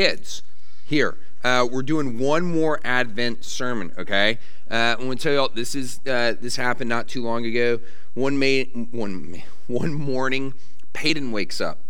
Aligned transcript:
kids, 0.00 0.42
here, 0.86 1.18
uh, 1.44 1.68
we're 1.70 1.82
doing 1.82 2.18
one 2.18 2.42
more 2.42 2.80
Advent 2.84 3.44
sermon, 3.44 3.92
okay? 3.98 4.38
Uh, 4.70 4.96
I'm 4.98 5.04
going 5.04 5.18
to 5.18 5.22
tell 5.22 5.34
y'all 5.34 5.50
this 5.54 5.74
is 5.74 6.00
uh, 6.06 6.36
this 6.40 6.56
happened 6.56 6.88
not 6.88 7.06
too 7.06 7.22
long 7.22 7.44
ago. 7.44 7.80
One 8.14 8.38
May, 8.38 8.64
one 8.64 9.42
one 9.66 9.92
morning, 9.92 10.54
Peyton 10.94 11.32
wakes 11.32 11.60
up. 11.60 11.80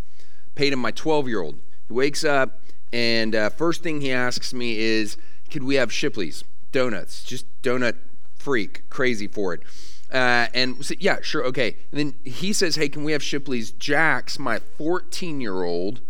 Peyton, 0.56 0.80
my 0.80 0.90
12 0.90 1.28
year 1.28 1.40
old, 1.40 1.60
he 1.86 1.94
wakes 1.94 2.24
up 2.24 2.58
and 2.92 3.36
uh, 3.36 3.48
first 3.48 3.84
thing 3.84 4.00
he 4.00 4.10
asks 4.10 4.52
me 4.52 4.76
is, 4.76 5.16
"Could 5.48 5.62
we 5.62 5.76
have 5.76 5.92
Shipley's 5.92 6.42
donuts? 6.72 7.22
Just 7.22 7.46
donut 7.62 7.94
freak, 8.34 8.90
crazy 8.90 9.28
for 9.28 9.54
it." 9.54 9.62
Uh, 10.12 10.48
and 10.52 10.84
said, 10.84 10.96
yeah, 11.00 11.18
sure, 11.22 11.44
okay. 11.44 11.76
And 11.92 12.00
then 12.00 12.14
he 12.24 12.52
says, 12.52 12.74
hey, 12.74 12.88
can 12.88 13.04
we 13.04 13.12
have 13.12 13.22
Shipley's? 13.22 13.70
Jax, 13.70 14.40
my 14.40 14.58
14 14.58 15.40
year 15.40 15.62
old, 15.62 16.00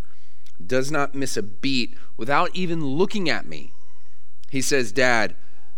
does 0.66 0.90
not 0.90 1.14
miss 1.14 1.36
a 1.36 1.42
beat 1.42 1.96
without 2.16 2.50
even 2.54 2.84
looking 2.84 3.28
at 3.28 3.46
me. 3.46 3.72
He 4.48 4.60
says, 4.60 4.92
Dad, 4.92 5.34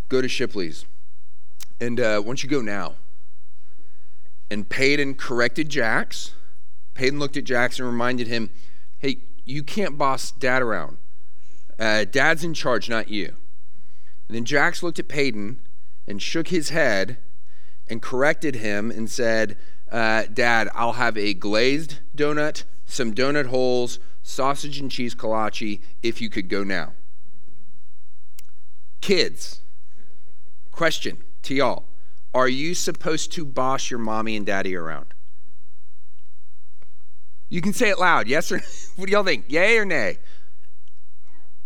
go 0.08 0.20
to 0.20 0.28
Shipley's. 0.28 0.84
And 1.80 2.00
uh, 2.00 2.20
why 2.20 2.26
don't 2.26 2.42
you 2.42 2.48
go 2.48 2.60
now? 2.60 2.94
And 4.50 4.68
Peyton 4.68 5.14
corrected 5.14 5.68
Jax. 5.68 6.34
Peyton 6.94 7.18
looked 7.18 7.36
at 7.36 7.44
Jax 7.44 7.78
and 7.78 7.88
reminded 7.88 8.26
him, 8.26 8.50
hey, 8.98 9.18
you 9.44 9.62
can't 9.62 9.98
boss 9.98 10.30
dad 10.30 10.62
around. 10.62 10.98
Uh, 11.78 12.04
dad's 12.04 12.44
in 12.44 12.54
charge, 12.54 12.88
not 12.88 13.08
you. 13.08 13.34
And 14.28 14.36
then 14.36 14.44
Jax 14.44 14.82
looked 14.82 14.98
at 14.98 15.08
Peyton 15.08 15.58
and 16.06 16.22
shook 16.22 16.48
his 16.48 16.68
head 16.68 17.18
and 17.88 18.00
corrected 18.00 18.56
him 18.56 18.90
and 18.90 19.10
said, 19.10 19.56
uh, 19.90 20.24
Dad, 20.32 20.70
I'll 20.74 20.94
have 20.94 21.18
a 21.18 21.34
glazed 21.34 21.98
donut, 22.16 22.64
some 22.86 23.12
donut 23.12 23.46
holes, 23.46 23.98
sausage 24.22 24.78
and 24.78 24.90
cheese 24.90 25.14
kolache 25.14 25.80
if 26.02 26.20
you 26.20 26.28
could 26.28 26.48
go 26.48 26.64
now. 26.64 26.92
Kids, 29.00 29.62
question 30.70 31.18
to 31.42 31.54
y'all 31.54 31.84
Are 32.32 32.48
you 32.48 32.74
supposed 32.74 33.32
to 33.32 33.44
boss 33.44 33.90
your 33.90 33.98
mommy 33.98 34.36
and 34.36 34.46
daddy 34.46 34.76
around? 34.76 35.14
You 37.48 37.60
can 37.60 37.72
say 37.72 37.90
it 37.90 37.98
loud, 37.98 38.28
yes 38.28 38.50
or 38.50 38.60
what 38.96 39.06
do 39.06 39.12
y'all 39.12 39.24
think? 39.24 39.44
Yay 39.48 39.76
or 39.76 39.84
nay? 39.84 40.18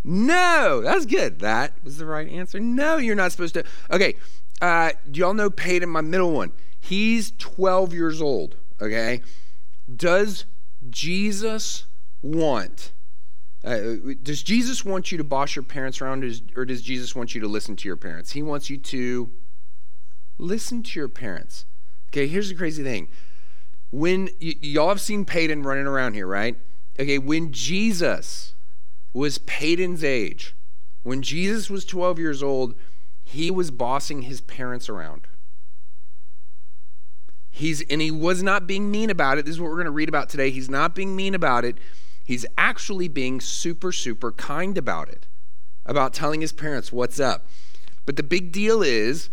No, 0.02 0.82
that's 0.82 1.04
good. 1.04 1.40
That 1.40 1.72
was 1.82 1.98
the 1.98 2.06
right 2.06 2.28
answer. 2.28 2.60
No, 2.60 2.96
you're 2.96 3.16
not 3.16 3.32
supposed 3.32 3.54
to. 3.54 3.64
Okay, 3.90 4.14
uh, 4.60 4.92
do 5.10 5.20
y'all 5.20 5.34
know 5.34 5.50
Peyton, 5.50 5.88
my 5.88 6.00
middle 6.00 6.32
one? 6.32 6.52
He's 6.80 7.32
12 7.38 7.92
years 7.92 8.22
old, 8.22 8.54
okay? 8.80 9.20
Does 9.94 10.44
Jesus 10.88 11.84
want, 12.26 12.92
uh, 13.64 13.78
does 14.22 14.42
Jesus 14.42 14.84
want 14.84 15.10
you 15.10 15.18
to 15.18 15.24
boss 15.24 15.56
your 15.56 15.62
parents 15.62 16.00
around, 16.00 16.24
or 16.56 16.64
does 16.64 16.82
Jesus 16.82 17.14
want 17.14 17.34
you 17.34 17.40
to 17.40 17.48
listen 17.48 17.76
to 17.76 17.88
your 17.88 17.96
parents? 17.96 18.32
He 18.32 18.42
wants 18.42 18.70
you 18.70 18.78
to 18.78 19.30
listen 20.38 20.82
to 20.82 20.98
your 20.98 21.08
parents. 21.08 21.66
Okay, 22.08 22.26
here's 22.26 22.48
the 22.48 22.54
crazy 22.54 22.82
thing. 22.82 23.08
When 23.90 24.28
y- 24.40 24.54
y'all 24.60 24.88
have 24.88 25.00
seen 25.00 25.24
Peyton 25.24 25.62
running 25.62 25.86
around 25.86 26.14
here, 26.14 26.26
right? 26.26 26.56
Okay, 26.98 27.18
when 27.18 27.52
Jesus 27.52 28.54
was 29.12 29.38
Peyton's 29.38 30.04
age, 30.04 30.54
when 31.02 31.22
Jesus 31.22 31.70
was 31.70 31.84
12 31.84 32.18
years 32.18 32.42
old, 32.42 32.74
he 33.24 33.50
was 33.50 33.70
bossing 33.70 34.22
his 34.22 34.40
parents 34.40 34.88
around. 34.88 35.26
He's 37.50 37.80
and 37.82 38.02
he 38.02 38.10
was 38.10 38.42
not 38.42 38.66
being 38.66 38.90
mean 38.90 39.08
about 39.08 39.38
it. 39.38 39.46
This 39.46 39.54
is 39.54 39.60
what 39.60 39.70
we're 39.70 39.76
going 39.76 39.86
to 39.86 39.90
read 39.90 40.10
about 40.10 40.28
today. 40.28 40.50
He's 40.50 40.68
not 40.68 40.94
being 40.94 41.16
mean 41.16 41.34
about 41.34 41.64
it. 41.64 41.78
He's 42.26 42.44
actually 42.58 43.08
being 43.08 43.40
super 43.40 43.92
super 43.92 44.32
kind 44.32 44.76
about 44.76 45.08
it. 45.08 45.26
About 45.86 46.12
telling 46.12 46.40
his 46.40 46.52
parents 46.52 46.92
what's 46.92 47.20
up. 47.20 47.46
But 48.04 48.16
the 48.16 48.22
big 48.24 48.52
deal 48.52 48.82
is 48.82 49.30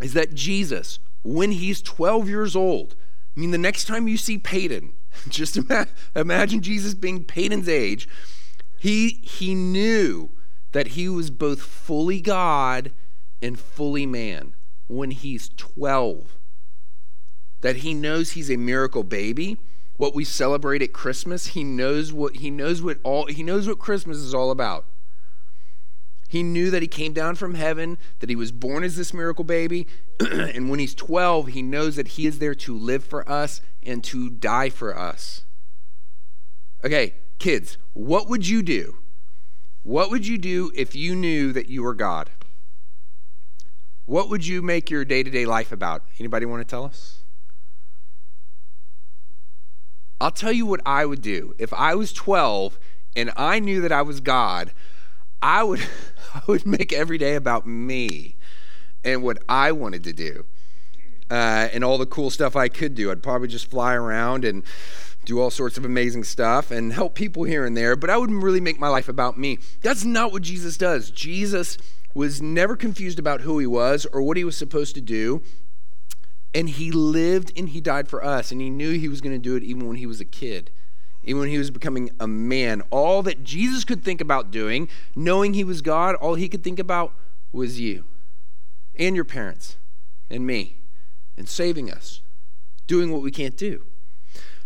is 0.00 0.12
that 0.14 0.34
Jesus, 0.34 0.98
when 1.22 1.52
he's 1.52 1.80
12 1.80 2.28
years 2.28 2.54
old, 2.54 2.96
I 3.36 3.40
mean 3.40 3.52
the 3.52 3.58
next 3.58 3.86
time 3.86 4.08
you 4.08 4.16
see 4.16 4.36
Peyton, 4.36 4.92
just 5.28 5.56
ima- 5.56 5.86
imagine 6.14 6.60
Jesus 6.60 6.94
being 6.94 7.24
Peyton's 7.24 7.68
age, 7.68 8.08
he 8.78 9.20
he 9.22 9.54
knew 9.54 10.30
that 10.72 10.88
he 10.88 11.08
was 11.08 11.30
both 11.30 11.60
fully 11.62 12.20
God 12.20 12.92
and 13.40 13.58
fully 13.58 14.06
man 14.06 14.54
when 14.88 15.12
he's 15.12 15.50
12. 15.56 16.36
That 17.60 17.76
he 17.76 17.94
knows 17.94 18.32
he's 18.32 18.50
a 18.50 18.56
miracle 18.56 19.04
baby. 19.04 19.58
What 19.98 20.14
we 20.14 20.24
celebrate 20.24 20.80
at 20.80 20.92
Christmas, 20.92 21.48
he 21.48 21.64
knows 21.64 22.12
what 22.12 22.36
he 22.36 22.50
knows 22.50 22.80
what 22.80 22.98
all 23.02 23.26
he 23.26 23.42
knows 23.42 23.68
what 23.68 23.78
Christmas 23.78 24.16
is 24.16 24.32
all 24.32 24.50
about. 24.50 24.86
He 26.28 26.42
knew 26.42 26.70
that 26.70 26.82
he 26.82 26.88
came 26.88 27.12
down 27.12 27.34
from 27.34 27.54
heaven, 27.54 27.98
that 28.20 28.28
he 28.28 28.36
was 28.36 28.52
born 28.52 28.84
as 28.84 28.96
this 28.96 29.12
miracle 29.12 29.44
baby, 29.44 29.86
and 30.20 30.68
when 30.68 30.78
he's 30.78 30.94
12, 30.94 31.48
he 31.48 31.62
knows 31.62 31.96
that 31.96 32.08
he 32.08 32.26
is 32.26 32.38
there 32.38 32.54
to 32.54 32.76
live 32.76 33.02
for 33.02 33.28
us 33.28 33.62
and 33.82 34.04
to 34.04 34.28
die 34.28 34.68
for 34.68 34.96
us. 34.96 35.44
Okay, 36.84 37.14
kids, 37.38 37.78
what 37.94 38.28
would 38.28 38.46
you 38.46 38.62
do? 38.62 38.98
What 39.82 40.10
would 40.10 40.26
you 40.26 40.36
do 40.36 40.70
if 40.74 40.94
you 40.94 41.16
knew 41.16 41.50
that 41.52 41.70
you 41.70 41.82
were 41.82 41.94
God? 41.94 42.30
What 44.04 44.28
would 44.28 44.46
you 44.46 44.60
make 44.62 44.90
your 44.90 45.04
day-to-day 45.04 45.46
life 45.46 45.72
about? 45.72 46.04
Anybody 46.20 46.46
want 46.46 46.60
to 46.60 46.70
tell 46.70 46.84
us? 46.84 47.17
I'll 50.20 50.30
tell 50.30 50.52
you 50.52 50.66
what 50.66 50.80
I 50.84 51.06
would 51.06 51.22
do. 51.22 51.54
If 51.58 51.72
I 51.72 51.94
was 51.94 52.12
12 52.12 52.78
and 53.16 53.30
I 53.36 53.60
knew 53.60 53.80
that 53.80 53.92
I 53.92 54.02
was 54.02 54.20
God, 54.20 54.72
I 55.40 55.62
would 55.62 55.80
I 56.34 56.42
would 56.46 56.66
make 56.66 56.92
every 56.92 57.18
day 57.18 57.34
about 57.36 57.66
me 57.66 58.36
and 59.04 59.22
what 59.22 59.38
I 59.48 59.72
wanted 59.72 60.04
to 60.04 60.12
do. 60.12 60.44
Uh, 61.30 61.68
and 61.72 61.84
all 61.84 61.98
the 61.98 62.06
cool 62.06 62.30
stuff 62.30 62.56
I 62.56 62.68
could 62.68 62.94
do. 62.94 63.10
I'd 63.10 63.22
probably 63.22 63.48
just 63.48 63.70
fly 63.70 63.94
around 63.94 64.46
and 64.46 64.64
do 65.26 65.40
all 65.40 65.50
sorts 65.50 65.76
of 65.76 65.84
amazing 65.84 66.24
stuff 66.24 66.70
and 66.70 66.90
help 66.90 67.14
people 67.14 67.44
here 67.44 67.66
and 67.66 67.76
there, 67.76 67.96
but 67.96 68.08
I 68.08 68.16
wouldn't 68.16 68.42
really 68.42 68.62
make 68.62 68.78
my 68.78 68.88
life 68.88 69.10
about 69.10 69.36
me. 69.36 69.58
That's 69.82 70.02
not 70.02 70.32
what 70.32 70.40
Jesus 70.40 70.78
does. 70.78 71.10
Jesus 71.10 71.76
was 72.14 72.40
never 72.40 72.76
confused 72.76 73.18
about 73.18 73.42
who 73.42 73.58
he 73.58 73.66
was 73.66 74.06
or 74.06 74.22
what 74.22 74.38
he 74.38 74.44
was 74.44 74.56
supposed 74.56 74.94
to 74.94 75.02
do. 75.02 75.42
And 76.54 76.68
he 76.68 76.90
lived 76.90 77.52
and 77.56 77.68
he 77.68 77.80
died 77.80 78.08
for 78.08 78.24
us. 78.24 78.50
And 78.50 78.60
he 78.60 78.70
knew 78.70 78.92
he 78.92 79.08
was 79.08 79.20
going 79.20 79.34
to 79.34 79.42
do 79.42 79.56
it 79.56 79.62
even 79.62 79.86
when 79.86 79.96
he 79.96 80.06
was 80.06 80.20
a 80.20 80.24
kid, 80.24 80.70
even 81.22 81.40
when 81.40 81.50
he 81.50 81.58
was 81.58 81.70
becoming 81.70 82.10
a 82.18 82.26
man. 82.26 82.82
All 82.90 83.22
that 83.22 83.44
Jesus 83.44 83.84
could 83.84 84.02
think 84.02 84.20
about 84.20 84.50
doing, 84.50 84.88
knowing 85.14 85.54
he 85.54 85.64
was 85.64 85.82
God, 85.82 86.14
all 86.16 86.34
he 86.34 86.48
could 86.48 86.64
think 86.64 86.78
about 86.78 87.12
was 87.52 87.78
you 87.80 88.04
and 88.98 89.14
your 89.14 89.24
parents 89.24 89.76
and 90.30 90.46
me 90.46 90.76
and 91.36 91.48
saving 91.48 91.90
us, 91.90 92.20
doing 92.86 93.12
what 93.12 93.22
we 93.22 93.30
can't 93.30 93.56
do. 93.56 93.84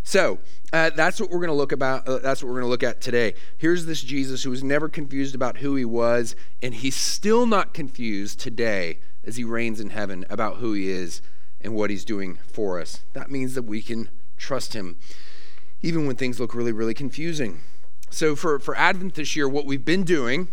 So 0.03 0.39
uh, 0.73 0.91
that's 0.91 1.21
what 1.21 1.31
we're 1.31 1.39
going 1.39 1.49
to 1.49 1.55
look 1.55 1.73
about. 1.73 2.09
Uh, 2.09 2.19
that's 2.19 2.43
what 2.43 2.49
we're 2.49 2.61
going 2.61 2.67
to 2.67 2.71
look 2.71 2.83
at 2.83 3.01
today. 3.01 3.35
Here's 3.59 3.87
this 3.87 4.01
Jesus 4.01 4.43
who 4.43 4.51
was 4.51 4.65
never 4.65 4.89
confused 4.89 5.35
about 5.35 5.59
who 5.59 5.77
he 5.77 5.85
was, 5.85 6.35
and 6.63 6.75
he's 6.75 6.97
still 6.97 7.47
not 7.47 7.75
confused 7.75 8.41
today 8.41 8.99
as 9.25 9.37
he 9.37 9.45
reigns 9.45 9.81
in 9.81 9.91
heaven 9.91 10.25
about 10.29 10.57
who 10.57 10.73
he 10.73 10.89
is 10.89 11.23
and 11.63 11.75
what 11.75 11.91
he's 11.91 12.05
doing 12.05 12.39
for 12.47 12.81
us. 12.81 13.01
That 13.13 13.31
means 13.31 13.55
that 13.55 13.63
we 13.63 13.83
can 13.83 14.09
trust 14.37 14.75
him, 14.75 14.97
even 15.83 16.07
when 16.07 16.17
things 16.17 16.41
look 16.41 16.55
really, 16.55 16.73
really 16.73 16.95
confusing. 16.95 17.61
So 18.11 18.37
for 18.37 18.59
for 18.59 18.77
Advent 18.77 19.15
this 19.15 19.37
year, 19.37 19.49
what 19.49 19.67
we've 19.67 19.85
been 19.85 20.05
doing. 20.05 20.49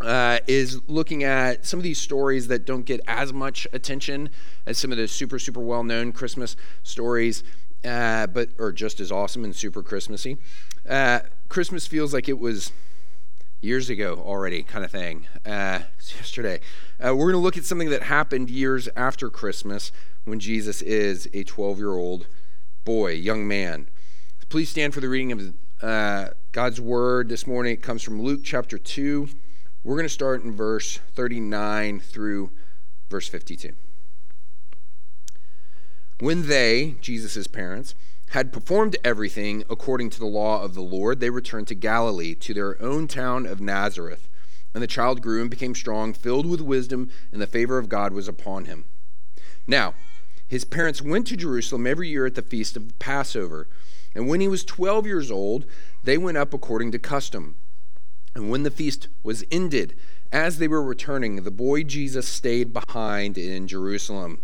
Uh, 0.00 0.40
is 0.48 0.80
looking 0.88 1.22
at 1.22 1.64
some 1.64 1.78
of 1.78 1.84
these 1.84 2.00
stories 2.00 2.48
that 2.48 2.66
don't 2.66 2.84
get 2.84 3.00
as 3.06 3.32
much 3.32 3.66
attention 3.72 4.28
as 4.66 4.76
some 4.76 4.90
of 4.90 4.98
the 4.98 5.06
super, 5.06 5.38
super 5.38 5.60
well 5.60 5.84
known 5.84 6.10
Christmas 6.10 6.56
stories 6.82 7.44
uh, 7.84 8.26
but 8.26 8.48
are 8.58 8.72
just 8.72 9.00
as 9.00 9.12
awesome 9.12 9.44
and 9.44 9.54
super 9.54 9.82
Christmassy. 9.82 10.38
Uh, 10.88 11.20
Christmas 11.48 11.86
feels 11.86 12.14
like 12.14 12.28
it 12.28 12.38
was 12.38 12.72
years 13.60 13.90
ago 13.90 14.22
already, 14.24 14.62
kind 14.62 14.84
of 14.84 14.90
thing. 14.90 15.26
Uh, 15.44 15.80
yesterday, 16.16 16.60
uh, 17.04 17.14
we're 17.14 17.30
going 17.30 17.32
to 17.32 17.38
look 17.38 17.56
at 17.56 17.64
something 17.64 17.90
that 17.90 18.04
happened 18.04 18.50
years 18.50 18.88
after 18.96 19.30
Christmas 19.30 19.92
when 20.24 20.40
Jesus 20.40 20.82
is 20.82 21.26
a 21.26 21.44
12-year-old 21.44 22.26
boy, 22.84 23.12
young 23.12 23.46
man. 23.46 23.88
Please 24.48 24.70
stand 24.70 24.94
for 24.94 25.00
the 25.00 25.08
reading 25.08 25.32
of 25.32 25.54
uh, 25.82 26.28
God's 26.52 26.80
word 26.80 27.28
this 27.28 27.46
morning. 27.46 27.72
It 27.72 27.82
comes 27.82 28.02
from 28.02 28.22
Luke 28.22 28.40
chapter 28.44 28.78
two. 28.78 29.28
We're 29.82 29.96
going 29.96 30.06
to 30.06 30.08
start 30.08 30.42
in 30.42 30.54
verse 30.54 30.98
39 31.14 32.00
through 32.00 32.50
verse 33.10 33.28
52. 33.28 33.72
When 36.20 36.46
they, 36.46 36.96
Jesus' 37.00 37.46
parents, 37.46 37.94
had 38.30 38.52
performed 38.52 38.96
everything 39.04 39.64
according 39.68 40.10
to 40.10 40.18
the 40.18 40.26
law 40.26 40.62
of 40.62 40.74
the 40.74 40.80
Lord, 40.80 41.20
they 41.20 41.30
returned 41.30 41.68
to 41.68 41.74
Galilee, 41.74 42.34
to 42.36 42.54
their 42.54 42.80
own 42.80 43.08
town 43.08 43.46
of 43.46 43.60
Nazareth. 43.60 44.28
And 44.72 44.82
the 44.82 44.88
child 44.88 45.20
grew 45.22 45.40
and 45.40 45.50
became 45.50 45.74
strong, 45.74 46.14
filled 46.14 46.46
with 46.46 46.60
wisdom, 46.60 47.10
and 47.30 47.42
the 47.42 47.46
favor 47.46 47.78
of 47.78 47.88
God 47.88 48.12
was 48.12 48.26
upon 48.26 48.64
him. 48.64 48.84
Now, 49.66 49.94
his 50.46 50.64
parents 50.64 51.02
went 51.02 51.26
to 51.28 51.36
Jerusalem 51.36 51.86
every 51.86 52.08
year 52.08 52.26
at 52.26 52.34
the 52.34 52.42
feast 52.42 52.76
of 52.76 52.98
Passover. 52.98 53.68
And 54.14 54.28
when 54.28 54.40
he 54.40 54.48
was 54.48 54.64
12 54.64 55.06
years 55.06 55.30
old, 55.30 55.64
they 56.04 56.18
went 56.18 56.36
up 56.36 56.54
according 56.54 56.92
to 56.92 56.98
custom. 56.98 57.56
And 58.34 58.50
when 58.50 58.62
the 58.62 58.70
feast 58.70 59.08
was 59.22 59.44
ended, 59.50 59.96
as 60.32 60.58
they 60.58 60.68
were 60.68 60.82
returning, 60.82 61.36
the 61.36 61.50
boy 61.50 61.84
Jesus 61.84 62.26
stayed 62.28 62.72
behind 62.72 63.38
in 63.38 63.68
Jerusalem. 63.68 64.40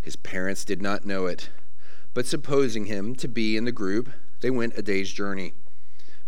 His 0.00 0.16
parents 0.16 0.64
did 0.64 0.80
not 0.80 1.04
know 1.04 1.26
it, 1.26 1.48
but 2.14 2.26
supposing 2.26 2.84
him 2.84 3.14
to 3.16 3.26
be 3.26 3.56
in 3.56 3.64
the 3.64 3.72
group, 3.72 4.10
they 4.40 4.50
went 4.50 4.78
a 4.78 4.82
day's 4.82 5.10
journey. 5.10 5.54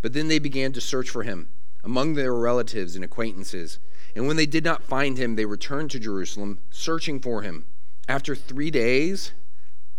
But 0.03 0.15
then 0.15 0.29
they 0.29 0.39
began 0.39 0.73
to 0.73 0.81
search 0.81 1.11
for 1.11 1.23
him 1.23 1.49
among 1.85 2.15
their 2.15 2.35
relatives 2.35 2.97
and 2.97 3.05
acquaintances. 3.05 3.79
And 4.17 4.27
when 4.27 4.37
they 4.37 4.47
did 4.47 4.65
not 4.65 4.83
find 4.83 5.17
him, 5.17 5.37
they 5.37 5.45
returned 5.45 5.91
to 5.93 6.01
Jerusalem, 6.01 6.59
searching 6.71 7.21
for 7.21 7.43
him. 7.43 7.67
After 8.09 8.35
three 8.35 8.71
days, 8.71 9.33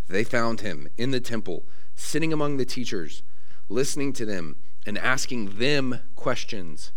they 0.08 0.24
found 0.24 0.62
him 0.62 0.88
in 0.98 1.12
the 1.12 1.20
temple, 1.20 1.64
sitting 1.94 2.32
among 2.32 2.56
the 2.56 2.64
teachers, 2.64 3.22
listening 3.68 4.12
to 4.14 4.26
them 4.26 4.56
and 4.84 4.98
asking 4.98 5.58
them 5.58 6.00
questions. 6.16 6.90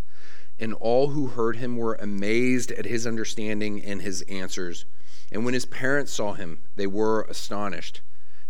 And 0.59 0.73
all 0.73 1.09
who 1.09 1.27
heard 1.27 1.57
him 1.57 1.77
were 1.77 1.95
amazed 1.95 2.71
at 2.71 2.85
his 2.85 3.05
understanding 3.05 3.83
and 3.83 4.01
his 4.01 4.23
answers. 4.23 4.85
And 5.31 5.45
when 5.45 5.53
his 5.53 5.65
parents 5.65 6.11
saw 6.11 6.33
him, 6.33 6.59
they 6.75 6.87
were 6.87 7.21
astonished. 7.23 8.01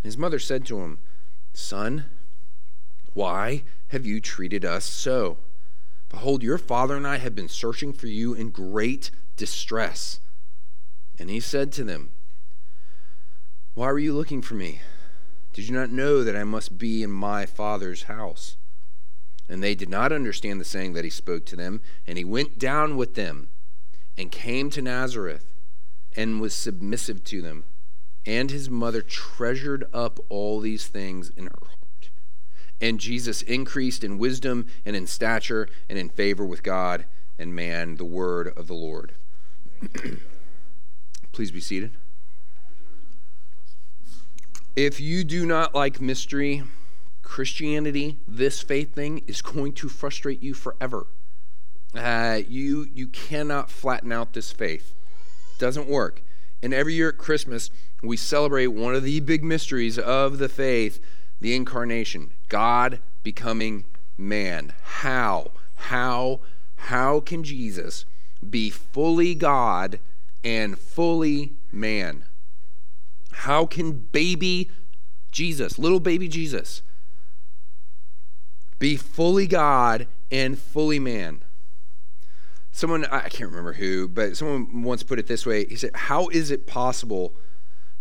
And 0.01 0.05
his 0.05 0.17
mother 0.17 0.39
said 0.39 0.65
to 0.67 0.79
him, 0.79 0.99
Son, 1.53 2.05
why 3.13 3.63
have 3.89 4.05
you 4.05 4.21
treated 4.21 4.63
us 4.63 4.85
so? 4.85 5.37
Behold, 6.09 6.43
your 6.43 6.57
father 6.57 6.95
and 6.95 7.07
I 7.07 7.17
have 7.17 7.35
been 7.35 7.49
searching 7.49 7.91
for 7.91 8.07
you 8.07 8.33
in 8.33 8.51
great 8.51 9.11
distress. 9.35 10.19
And 11.19 11.29
he 11.29 11.39
said 11.39 11.71
to 11.73 11.83
them, 11.83 12.09
Why 13.75 13.87
were 13.87 13.99
you 13.99 14.13
looking 14.13 14.41
for 14.41 14.53
me? 14.53 14.81
Did 15.53 15.67
you 15.67 15.75
not 15.75 15.89
know 15.89 16.23
that 16.23 16.35
I 16.35 16.43
must 16.43 16.77
be 16.77 17.01
in 17.01 17.11
my 17.11 17.45
father's 17.45 18.03
house? 18.03 18.55
And 19.49 19.61
they 19.63 19.75
did 19.75 19.89
not 19.89 20.11
understand 20.11 20.61
the 20.61 20.65
saying 20.65 20.93
that 20.93 21.03
he 21.03 21.09
spoke 21.09 21.45
to 21.47 21.55
them. 21.55 21.81
And 22.07 22.17
he 22.17 22.23
went 22.23 22.59
down 22.59 22.97
with 22.97 23.15
them 23.15 23.49
and 24.17 24.31
came 24.31 24.69
to 24.71 24.81
Nazareth 24.81 25.51
and 26.15 26.39
was 26.39 26.53
submissive 26.53 27.23
to 27.25 27.41
them. 27.41 27.65
And 28.25 28.51
his 28.51 28.69
mother 28.69 29.01
treasured 29.01 29.85
up 29.91 30.19
all 30.29 30.59
these 30.59 30.87
things 30.87 31.29
in 31.35 31.45
her 31.45 31.59
heart. 31.61 32.09
And 32.79 32.99
Jesus 32.99 33.41
increased 33.41 34.03
in 34.03 34.17
wisdom 34.17 34.67
and 34.85 34.95
in 34.95 35.07
stature 35.07 35.67
and 35.89 35.97
in 35.97 36.09
favor 36.09 36.45
with 36.45 36.63
God 36.63 37.05
and 37.39 37.55
man, 37.55 37.95
the 37.95 38.05
word 38.05 38.53
of 38.55 38.67
the 38.67 38.73
Lord. 38.73 39.13
Please 41.31 41.51
be 41.51 41.59
seated. 41.59 41.91
If 44.75 44.99
you 44.99 45.23
do 45.23 45.45
not 45.45 45.75
like 45.75 46.01
mystery, 46.01 46.63
Christianity, 47.21 48.17
this 48.27 48.61
faith 48.61 48.95
thing, 48.95 49.21
is 49.27 49.43
going 49.43 49.73
to 49.73 49.87
frustrate 49.87 50.41
you 50.41 50.55
forever. 50.55 51.05
Uh, 51.93 52.39
you 52.47 52.87
you 52.91 53.05
cannot 53.05 53.69
flatten 53.69 54.11
out 54.11 54.33
this 54.33 54.51
faith. 54.51 54.95
It 55.51 55.59
doesn't 55.59 55.87
work. 55.87 56.23
And 56.63 56.73
every 56.73 56.95
year 56.95 57.09
at 57.09 57.19
Christmas, 57.19 57.69
we 58.01 58.17
celebrate 58.17 58.67
one 58.67 58.95
of 58.95 59.03
the 59.03 59.19
big 59.19 59.43
mysteries 59.43 59.99
of 59.99 60.39
the 60.39 60.49
faith, 60.49 60.99
the 61.39 61.55
incarnation, 61.55 62.31
God 62.49 62.99
becoming 63.21 63.85
man. 64.17 64.73
How? 64.81 65.51
How? 65.75 66.39
How 66.77 67.19
can 67.19 67.43
Jesus 67.43 68.05
be 68.49 68.71
fully 68.71 69.35
God 69.35 69.99
and 70.43 70.79
fully 70.79 71.53
man? 71.71 72.25
How 73.33 73.65
can 73.65 73.91
baby 73.93 74.69
Jesus, 75.33 75.79
little 75.79 75.99
baby 75.99 76.27
Jesus, 76.29 76.83
be 78.79 78.95
fully 78.95 79.47
God 79.47 80.07
and 80.31 80.57
fully 80.57 80.99
man. 80.99 81.43
Someone, 82.71 83.05
I 83.05 83.29
can't 83.29 83.49
remember 83.49 83.73
who, 83.73 84.07
but 84.07 84.37
someone 84.37 84.83
once 84.83 85.03
put 85.03 85.19
it 85.19 85.27
this 85.27 85.45
way. 85.45 85.65
He 85.65 85.75
said, 85.75 85.91
How 85.95 86.27
is 86.29 86.51
it 86.51 86.67
possible 86.67 87.35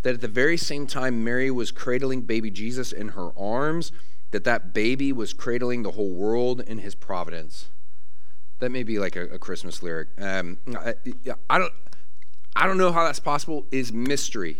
that 0.02 0.14
at 0.14 0.20
the 0.20 0.28
very 0.28 0.56
same 0.56 0.86
time 0.86 1.22
Mary 1.24 1.50
was 1.50 1.70
cradling 1.70 2.22
baby 2.22 2.50
Jesus 2.50 2.92
in 2.92 3.08
her 3.08 3.30
arms, 3.38 3.92
that 4.30 4.44
that 4.44 4.74
baby 4.74 5.12
was 5.12 5.32
cradling 5.32 5.82
the 5.82 5.92
whole 5.92 6.10
world 6.10 6.60
in 6.60 6.78
his 6.78 6.94
providence? 6.94 7.68
That 8.60 8.70
may 8.70 8.82
be 8.82 8.98
like 8.98 9.16
a, 9.16 9.24
a 9.24 9.38
Christmas 9.38 9.82
lyric. 9.82 10.08
Um, 10.18 10.58
I, 10.74 10.94
I, 11.48 11.58
don't, 11.58 11.72
I 12.56 12.66
don't 12.66 12.78
know 12.78 12.92
how 12.92 13.04
that's 13.04 13.20
possible. 13.20 13.66
Is 13.70 13.92
mystery. 13.92 14.58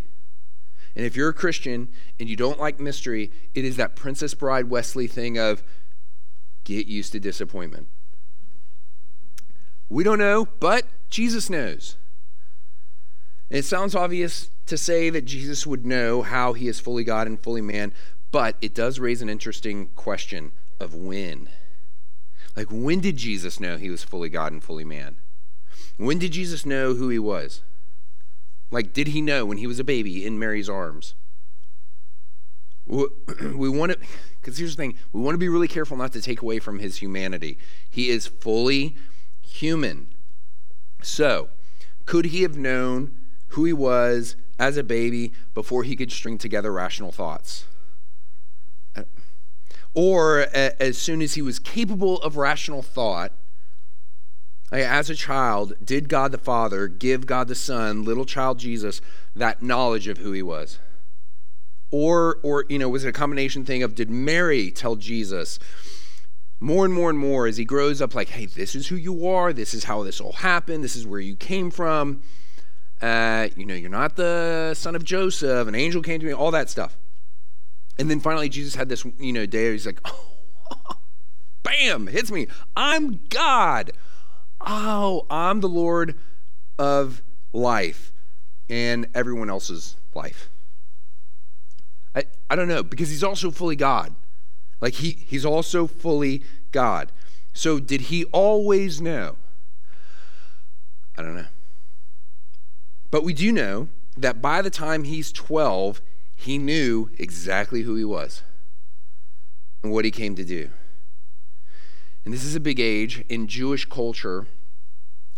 And 0.95 1.05
if 1.05 1.15
you're 1.15 1.29
a 1.29 1.33
Christian 1.33 1.89
and 2.19 2.29
you 2.29 2.35
don't 2.35 2.59
like 2.59 2.79
mystery, 2.79 3.31
it 3.55 3.65
is 3.65 3.77
that 3.77 3.95
Princess 3.95 4.33
Bride 4.33 4.69
Wesley 4.69 5.07
thing 5.07 5.37
of 5.37 5.63
Get 6.63 6.87
used 6.87 7.11
to 7.11 7.19
disappointment. 7.19 7.87
We 9.89 10.03
don't 10.03 10.19
know, 10.19 10.47
but 10.59 10.85
Jesus 11.09 11.49
knows. 11.49 11.97
it 13.49 13.65
sounds 13.65 13.93
obvious 13.93 14.49
to 14.65 14.77
say 14.77 15.09
that 15.09 15.25
Jesus 15.25 15.67
would 15.67 15.85
know 15.85 16.21
how 16.21 16.53
he 16.53 16.67
is 16.67 16.79
fully 16.79 17.03
God 17.03 17.27
and 17.27 17.39
fully 17.39 17.61
man, 17.61 17.93
but 18.31 18.55
it 18.61 18.73
does 18.73 18.97
raise 18.97 19.21
an 19.21 19.29
interesting 19.29 19.87
question 19.95 20.53
of 20.79 20.95
when. 20.95 21.49
Like, 22.55 22.67
when 22.69 23.01
did 23.01 23.17
Jesus 23.17 23.59
know 23.59 23.77
he 23.77 23.89
was 23.89 24.03
fully 24.03 24.29
God 24.29 24.53
and 24.53 24.63
fully 24.63 24.85
man? 24.85 25.17
When 25.97 26.17
did 26.17 26.31
Jesus 26.31 26.65
know 26.65 26.93
who 26.93 27.09
he 27.09 27.19
was? 27.19 27.61
Like, 28.73 28.91
did 28.91 29.09
he 29.09 29.21
know 29.21 29.45
when 29.45 29.59
he 29.59 29.67
was 29.67 29.79
a 29.79 29.83
baby 29.83 30.25
in 30.25 30.39
Mary's 30.39 30.67
arms? 30.67 31.13
We 32.87 33.69
want 33.69 33.91
to 33.91 33.99
because 34.41 34.57
here's 34.57 34.75
the 34.75 34.81
thing 34.81 34.95
we 35.13 35.21
want 35.21 35.35
to 35.35 35.39
be 35.39 35.47
really 35.47 35.67
careful 35.67 35.95
not 35.95 36.11
to 36.13 36.21
take 36.21 36.41
away 36.41 36.59
from 36.59 36.79
his 36.79 36.97
humanity. 36.97 37.59
He 37.89 38.09
is 38.09 38.25
fully 38.25 38.97
human. 39.41 40.07
So, 41.03 41.49
could 42.05 42.25
he 42.25 42.41
have 42.41 42.57
known 42.57 43.15
who 43.49 43.63
he 43.63 43.73
was 43.73 44.35
as 44.57 44.75
a 44.75 44.83
baby 44.83 45.31
before 45.53 45.83
he 45.83 45.95
could 45.95 46.11
string 46.11 46.37
together 46.37 46.73
rational 46.73 47.11
thoughts? 47.11 47.65
Uh, 48.95 49.03
or 49.93 50.47
as 50.53 50.97
soon 50.97 51.21
as 51.21 51.35
he 51.35 51.41
was 51.41 51.59
capable 51.59 52.19
of 52.21 52.37
rational 52.37 52.81
thought, 52.81 53.33
as 54.81 55.09
a 55.09 55.15
child, 55.15 55.73
did 55.83 56.09
God 56.09 56.31
the 56.31 56.37
Father 56.37 56.87
give 56.87 57.25
God 57.25 57.47
the 57.47 57.55
Son, 57.55 58.03
little 58.03 58.25
child 58.25 58.59
Jesus, 58.59 59.01
that 59.35 59.61
knowledge 59.61 60.07
of 60.07 60.17
who 60.17 60.31
he 60.31 60.41
was? 60.41 60.79
Or, 61.91 62.39
or 62.41 62.65
you 62.69 62.79
know, 62.79 62.89
was 62.89 63.05
it 63.05 63.09
a 63.09 63.13
combination 63.13 63.65
thing 63.65 63.83
of 63.83 63.93
did 63.93 64.09
Mary 64.09 64.71
tell 64.71 64.95
Jesus 64.95 65.59
more 66.59 66.85
and 66.85 66.93
more 66.93 67.09
and 67.09 67.19
more 67.19 67.45
as 67.45 67.57
he 67.57 67.65
grows 67.65 68.01
up, 68.01 68.15
like, 68.15 68.29
hey, 68.29 68.45
this 68.45 68.73
is 68.73 68.87
who 68.87 68.95
you 68.95 69.27
are, 69.27 69.51
this 69.51 69.73
is 69.73 69.83
how 69.83 70.01
this 70.01 70.21
all 70.21 70.31
happened, 70.31 70.83
this 70.83 70.95
is 70.95 71.05
where 71.05 71.19
you 71.19 71.35
came 71.35 71.69
from. 71.69 72.23
Uh, 73.01 73.49
you 73.55 73.65
know, 73.65 73.73
you're 73.73 73.89
not 73.89 74.15
the 74.15 74.73
son 74.73 74.95
of 74.95 75.03
Joseph, 75.03 75.67
an 75.67 75.75
angel 75.75 76.01
came 76.01 76.21
to 76.21 76.25
me, 76.25 76.33
all 76.33 76.51
that 76.51 76.69
stuff. 76.69 76.97
And 77.99 78.09
then 78.09 78.21
finally, 78.21 78.49
Jesus 78.49 78.75
had 78.75 78.89
this, 78.89 79.05
you 79.19 79.33
know, 79.33 79.45
day 79.45 79.71
he's 79.71 79.85
like, 79.85 79.99
oh, 80.05 80.29
bam, 81.63 82.07
hits 82.07 82.31
me. 82.31 82.47
I'm 82.75 83.19
God. 83.29 83.91
Oh, 84.65 85.25
I'm 85.29 85.59
the 85.59 85.69
Lord 85.69 86.15
of 86.79 87.21
life 87.51 88.11
and 88.69 89.07
everyone 89.13 89.49
else's 89.49 89.95
life. 90.13 90.49
I, 92.15 92.23
I 92.49 92.55
don't 92.55 92.67
know, 92.67 92.83
because 92.83 93.09
he's 93.09 93.23
also 93.23 93.51
fully 93.51 93.75
God. 93.75 94.13
Like 94.81 94.95
he, 94.95 95.11
he's 95.11 95.45
also 95.45 95.87
fully 95.87 96.43
God. 96.71 97.11
So 97.53 97.79
did 97.79 98.01
he 98.01 98.25
always 98.25 99.01
know? 99.01 99.37
I 101.17 101.21
don't 101.21 101.35
know. 101.35 101.45
But 103.11 103.23
we 103.23 103.33
do 103.33 103.51
know 103.51 103.89
that 104.17 104.41
by 104.41 104.61
the 104.61 104.69
time 104.69 105.03
he's 105.03 105.31
12, 105.31 106.01
he 106.35 106.57
knew 106.57 107.09
exactly 107.17 107.83
who 107.83 107.95
he 107.95 108.03
was 108.03 108.41
and 109.83 109.91
what 109.91 110.05
he 110.05 110.11
came 110.11 110.35
to 110.35 110.43
do. 110.43 110.69
And 112.25 112.33
this 112.33 112.45
is 112.45 112.55
a 112.55 112.59
big 112.59 112.79
age 112.79 113.23
in 113.27 113.47
Jewish 113.47 113.85
culture 113.85 114.47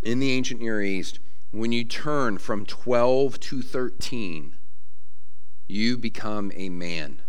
in 0.03 0.19
the 0.19 0.31
ancient 0.31 0.61
Near 0.61 0.81
East. 0.81 1.19
When 1.51 1.71
you 1.71 1.83
turn 1.83 2.37
from 2.37 2.65
12 2.65 3.39
to 3.39 3.61
13, 3.61 4.55
you 5.67 5.97
become 5.97 6.51
a 6.55 6.69
man 6.69 7.21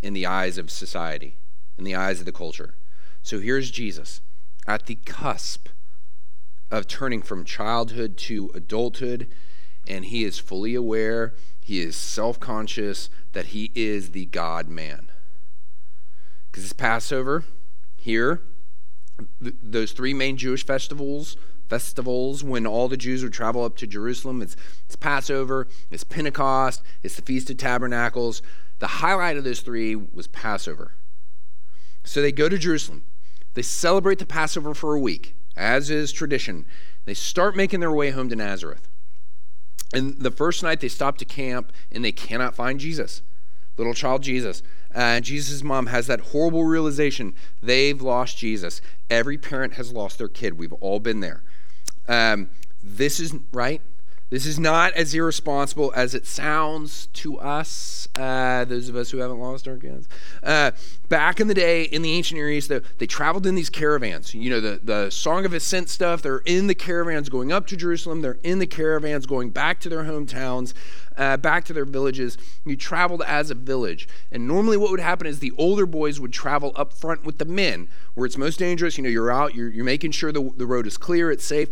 in 0.00 0.14
the 0.14 0.26
eyes 0.26 0.58
of 0.58 0.70
society, 0.70 1.36
in 1.76 1.84
the 1.84 1.94
eyes 1.94 2.20
of 2.20 2.26
the 2.26 2.32
culture. 2.32 2.74
So 3.22 3.40
here's 3.40 3.70
Jesus 3.70 4.20
at 4.66 4.86
the 4.86 4.96
cusp 5.06 5.68
of 6.70 6.86
turning 6.86 7.22
from 7.22 7.44
childhood 7.44 8.16
to 8.16 8.50
adulthood, 8.54 9.26
and 9.88 10.04
he 10.04 10.22
is 10.22 10.38
fully 10.38 10.74
aware, 10.74 11.34
he 11.60 11.80
is 11.80 11.96
self 11.96 12.38
conscious 12.38 13.10
that 13.32 13.46
he 13.46 13.72
is 13.74 14.10
the 14.10 14.26
God 14.26 14.68
man. 14.68 15.10
Because 16.50 16.64
it's 16.64 16.72
Passover 16.72 17.44
here, 17.96 18.42
th- 19.42 19.54
those 19.62 19.92
three 19.92 20.14
main 20.14 20.36
Jewish 20.36 20.64
festivals 20.64 21.36
festivals 21.68 22.42
when 22.42 22.66
all 22.66 22.88
the 22.88 22.96
Jews 22.96 23.22
would 23.22 23.32
travel 23.32 23.64
up 23.64 23.76
to 23.76 23.86
Jerusalem. 23.86 24.42
It's, 24.42 24.56
it's 24.86 24.96
Passover, 24.96 25.68
it's 25.88 26.02
Pentecost, 26.02 26.82
it's 27.04 27.14
the 27.14 27.22
Feast 27.22 27.48
of 27.48 27.58
Tabernacles. 27.58 28.42
The 28.80 28.88
highlight 28.88 29.36
of 29.36 29.44
those 29.44 29.60
three 29.60 29.94
was 29.94 30.26
Passover. 30.26 30.96
So 32.02 32.20
they 32.20 32.32
go 32.32 32.48
to 32.48 32.58
Jerusalem. 32.58 33.04
They 33.54 33.62
celebrate 33.62 34.18
the 34.18 34.26
Passover 34.26 34.74
for 34.74 34.96
a 34.96 35.00
week 35.00 35.36
as 35.56 35.90
is 35.90 36.10
tradition. 36.10 36.66
They 37.04 37.14
start 37.14 37.56
making 37.56 37.80
their 37.80 37.92
way 37.92 38.10
home 38.10 38.28
to 38.30 38.36
Nazareth. 38.36 38.88
And 39.92 40.20
the 40.20 40.30
first 40.30 40.62
night 40.62 40.80
they 40.80 40.88
stop 40.88 41.18
to 41.18 41.24
camp 41.24 41.72
and 41.92 42.04
they 42.04 42.12
cannot 42.12 42.54
find 42.54 42.80
Jesus, 42.80 43.22
little 43.80 43.94
child 43.94 44.22
Jesus. 44.22 44.62
And 44.94 45.24
Jesus' 45.24 45.62
mom 45.62 45.86
has 45.86 46.06
that 46.08 46.20
horrible 46.20 46.64
realization 46.64 47.34
they've 47.62 48.00
lost 48.00 48.36
Jesus. 48.36 48.82
Every 49.08 49.38
parent 49.38 49.74
has 49.74 49.92
lost 49.92 50.18
their 50.18 50.28
kid. 50.28 50.58
We've 50.58 50.72
all 50.74 51.00
been 51.00 51.20
there. 51.20 51.42
Um, 52.08 52.50
this 52.82 53.20
is 53.20 53.34
right. 53.52 53.80
This 54.30 54.46
is 54.46 54.60
not 54.60 54.92
as 54.92 55.12
irresponsible 55.12 55.92
as 55.96 56.14
it 56.14 56.24
sounds 56.24 57.08
to 57.14 57.38
us, 57.40 58.06
uh, 58.14 58.64
those 58.64 58.88
of 58.88 58.94
us 58.94 59.10
who 59.10 59.18
haven't 59.18 59.40
lost 59.40 59.66
our 59.66 59.76
kids. 59.76 60.08
Uh, 60.40 60.70
back 61.08 61.40
in 61.40 61.48
the 61.48 61.54
day, 61.54 61.82
in 61.82 62.02
the 62.02 62.12
ancient 62.12 62.36
Near 62.36 62.48
East, 62.48 62.68
they, 62.68 62.80
they 62.98 63.08
traveled 63.08 63.44
in 63.44 63.56
these 63.56 63.68
caravans. 63.68 64.32
You 64.32 64.50
know, 64.50 64.60
the, 64.60 64.80
the 64.84 65.10
Song 65.10 65.44
of 65.44 65.52
Ascent 65.52 65.88
stuff, 65.88 66.22
they're 66.22 66.42
in 66.46 66.68
the 66.68 66.76
caravans 66.76 67.28
going 67.28 67.50
up 67.50 67.66
to 67.66 67.76
Jerusalem, 67.76 68.22
they're 68.22 68.38
in 68.44 68.60
the 68.60 68.68
caravans 68.68 69.26
going 69.26 69.50
back 69.50 69.80
to 69.80 69.88
their 69.88 70.04
hometowns, 70.04 70.74
uh, 71.16 71.36
back 71.36 71.64
to 71.64 71.72
their 71.72 71.84
villages. 71.84 72.38
You 72.64 72.76
traveled 72.76 73.22
as 73.26 73.50
a 73.50 73.56
village. 73.56 74.06
And 74.30 74.46
normally, 74.46 74.76
what 74.76 74.92
would 74.92 75.00
happen 75.00 75.26
is 75.26 75.40
the 75.40 75.52
older 75.58 75.86
boys 75.86 76.20
would 76.20 76.32
travel 76.32 76.72
up 76.76 76.92
front 76.92 77.24
with 77.24 77.38
the 77.38 77.46
men, 77.46 77.88
where 78.14 78.26
it's 78.26 78.38
most 78.38 78.60
dangerous. 78.60 78.96
You 78.96 79.02
know, 79.02 79.10
you're 79.10 79.32
out, 79.32 79.56
you're, 79.56 79.70
you're 79.70 79.84
making 79.84 80.12
sure 80.12 80.30
the, 80.30 80.52
the 80.56 80.66
road 80.66 80.86
is 80.86 80.96
clear, 80.96 81.32
it's 81.32 81.44
safe 81.44 81.68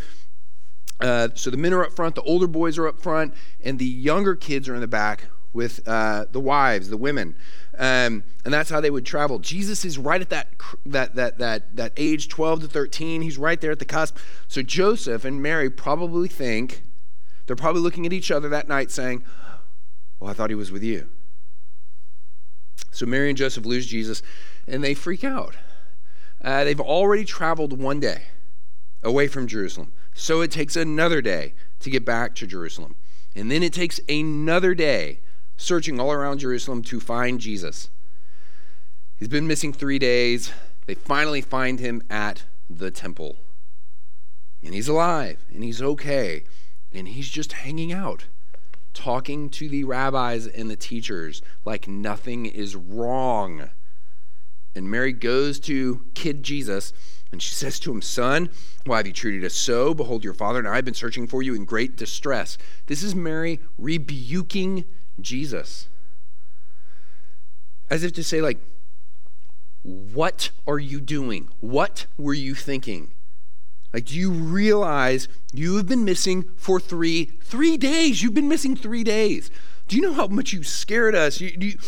uh, 1.01 1.29
so 1.35 1.51
the 1.51 1.57
men 1.57 1.73
are 1.73 1.85
up 1.85 1.93
front, 1.93 2.15
the 2.15 2.23
older 2.23 2.47
boys 2.47 2.79
are 2.79 2.89
up 2.89 3.01
front, 3.01 3.35
and 3.63 3.79
the 3.79 3.85
younger 3.85 4.35
kids 4.35 4.69
are 4.69 4.75
in 4.75 4.81
the 4.81 4.89
back 4.89 5.25
with 5.53 5.87
uh, 5.89 6.27
the 6.31 6.41
wives, 6.41 6.91
the 6.91 6.97
women. 6.97 7.35
Um, 7.79 8.25
and 8.45 8.53
that's 8.53 8.71
how 8.71 8.81
they 8.81 8.91
would 8.91 9.07
travel. 9.07 9.39
Jesus 9.39 9.85
is 9.85 9.99
right 9.99 10.21
at 10.21 10.31
that, 10.31 10.49
that, 10.87 11.15
that, 11.15 11.39
that, 11.39 11.77
that 11.77 11.93
age 11.97 12.29
12 12.29 12.63
to 12.63 12.69
13. 12.69 13.23
He's 13.23 13.39
right 13.39 13.61
there 13.61 13.71
at 13.71 13.79
the 13.79 13.85
cusp. 13.85 14.19
So 14.49 14.63
Joseph 14.63 15.25
and 15.25 15.41
Mary 15.41 15.71
probably 15.71 16.29
think, 16.29 16.83
they're 17.47 17.57
probably 17.57 17.81
looking 17.81 18.05
at 18.05 18.13
each 18.13 18.31
other 18.31 18.49
that 18.51 18.69
night 18.69 18.91
saying, 18.91 19.25
Well, 20.21 20.31
I 20.31 20.35
thought 20.35 20.51
he 20.51 20.57
was 20.57 20.71
with 20.71 20.83
you. 20.83 21.09
So 22.91 23.07
Mary 23.07 23.29
and 23.29 23.39
Joseph 23.39 23.65
lose 23.65 23.87
Jesus 23.87 24.23
and 24.67 24.83
they 24.83 24.93
freak 24.93 25.25
out. 25.25 25.57
Uh, 26.43 26.65
they've 26.65 26.81
already 26.81 27.25
traveled 27.25 27.81
one 27.81 28.01
day 28.01 28.25
away 29.03 29.29
from 29.29 29.47
Jerusalem. 29.47 29.93
So 30.19 30.41
it 30.41 30.51
takes 30.51 30.75
another 30.75 31.23
day 31.23 31.55
to 31.79 31.91
get 31.91 32.05
back 32.05 32.35
to 32.35 32.47
Jerusalem. 32.47 32.97
And 33.37 33.49
then 33.53 33.63
it 33.63 33.73
takes 33.73 34.01
another 34.09 34.75
day 34.75 35.21
searching 35.57 36.01
all 36.01 36.11
around 36.11 36.39
Jerusalem 36.41 36.83
to 36.83 36.99
find 36.99 37.41
Jesus. 37.41 37.89
He's 39.17 39.29
been 39.29 39.47
missing 39.47 39.73
three 39.73 40.01
days. 40.01 40.51
They 40.87 40.95
finally 40.95 41.41
find 41.41 41.79
him 41.79 42.03
at 42.11 42.43
the 42.69 42.91
temple. 42.91 43.37
And 44.61 44.75
he's 44.75 44.89
alive 44.89 45.39
and 45.55 45.63
he's 45.63 45.81
okay. 45.81 46.43
And 46.93 47.07
he's 47.07 47.29
just 47.29 47.53
hanging 47.53 47.93
out, 47.93 48.27
talking 48.95 49.49
to 49.51 49.69
the 49.69 49.85
rabbis 49.85 50.49
and 50.49 50.69
the 50.69 50.77
teachers 50.77 51.43
like 51.65 51.87
nothing 51.87 52.45
is 52.45 52.75
wrong. 52.75 53.71
And 54.75 54.91
Mary 54.91 55.13
goes 55.13 55.61
to 55.61 56.05
kid 56.15 56.43
Jesus 56.43 56.93
and 57.31 57.43
she 57.43 57.55
says 57.55 57.79
to 57.81 57.93
him, 57.93 58.01
Son, 58.01 58.49
why 58.85 58.99
have 58.99 59.07
you 59.07 59.13
treated 59.13 59.45
us 59.45 59.55
so? 59.55 59.93
Behold, 59.93 60.25
your 60.25 60.35
father 60.35 60.59
and 60.59 60.69
I 60.69 60.77
have 60.77 60.85
been 60.85 60.95
searching 60.95 61.27
for 61.27 61.43
you 61.43 61.55
in 61.55 61.65
great 61.65 61.97
distress. 61.97 62.57
This 62.87 63.03
is 63.03 63.15
Mary 63.15 63.61
rebuking 63.77 64.85
Jesus. 65.21 65.89
As 67.91 68.03
if 68.03 68.13
to 68.15 68.25
say, 68.25 68.41
like, 68.41 68.59
what 69.83 70.51
are 70.67 70.79
you 70.79 71.01
doing? 71.01 71.49
What 71.61 72.07
were 72.17 72.35
you 72.35 72.55
thinking? 72.55 73.13
Like, 73.93 74.07
do 74.07 74.17
you 74.17 74.31
realize 74.31 75.29
you 75.53 75.77
have 75.77 75.87
been 75.87 76.05
missing 76.05 76.45
for 76.57 76.79
three, 76.79 77.27
three 77.43 77.77
days? 77.77 78.23
You've 78.23 78.35
been 78.35 78.49
missing 78.49 78.77
three 78.77 79.05
days. 79.05 79.51
Do 79.87 79.97
you 79.97 80.03
know 80.03 80.13
how 80.13 80.27
much 80.27 80.53
you 80.53 80.63
scared 80.63 81.15
us? 81.15 81.41
You, 81.41 81.53
you, 81.59 81.79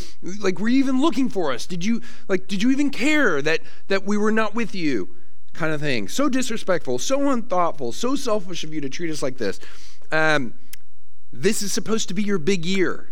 like, 0.41 0.59
were 0.59 0.69
you 0.69 0.79
even 0.79 1.03
looking 1.03 1.29
for 1.29 1.53
us? 1.53 1.67
Did 1.67 1.85
you, 1.85 2.01
like, 2.29 2.47
did 2.47 2.63
you 2.63 2.71
even 2.71 2.89
care 2.89 3.43
that, 3.43 3.61
that 3.89 4.07
we 4.07 4.17
were 4.17 4.33
not 4.33 4.55
with 4.55 4.75
you? 4.75 5.11
Kind 5.61 5.75
of 5.75 5.81
thing. 5.81 6.09
So 6.09 6.31
disrespectful, 6.31 6.99
so 6.99 7.29
unthoughtful, 7.31 7.93
so 7.93 8.17
selfish 8.17 8.65
of 8.65 8.73
you 8.73 8.81
to 8.81 8.89
treat 8.89 9.11
us 9.11 9.23
like 9.23 9.37
this. 9.37 9.61
Um, 10.11 10.55
this 11.35 11.61
is 11.61 11.71
supposed 11.71 12.09
to 12.09 12.15
be 12.15 12.23
your 12.23 12.39
big 12.39 12.65
year. 12.65 13.11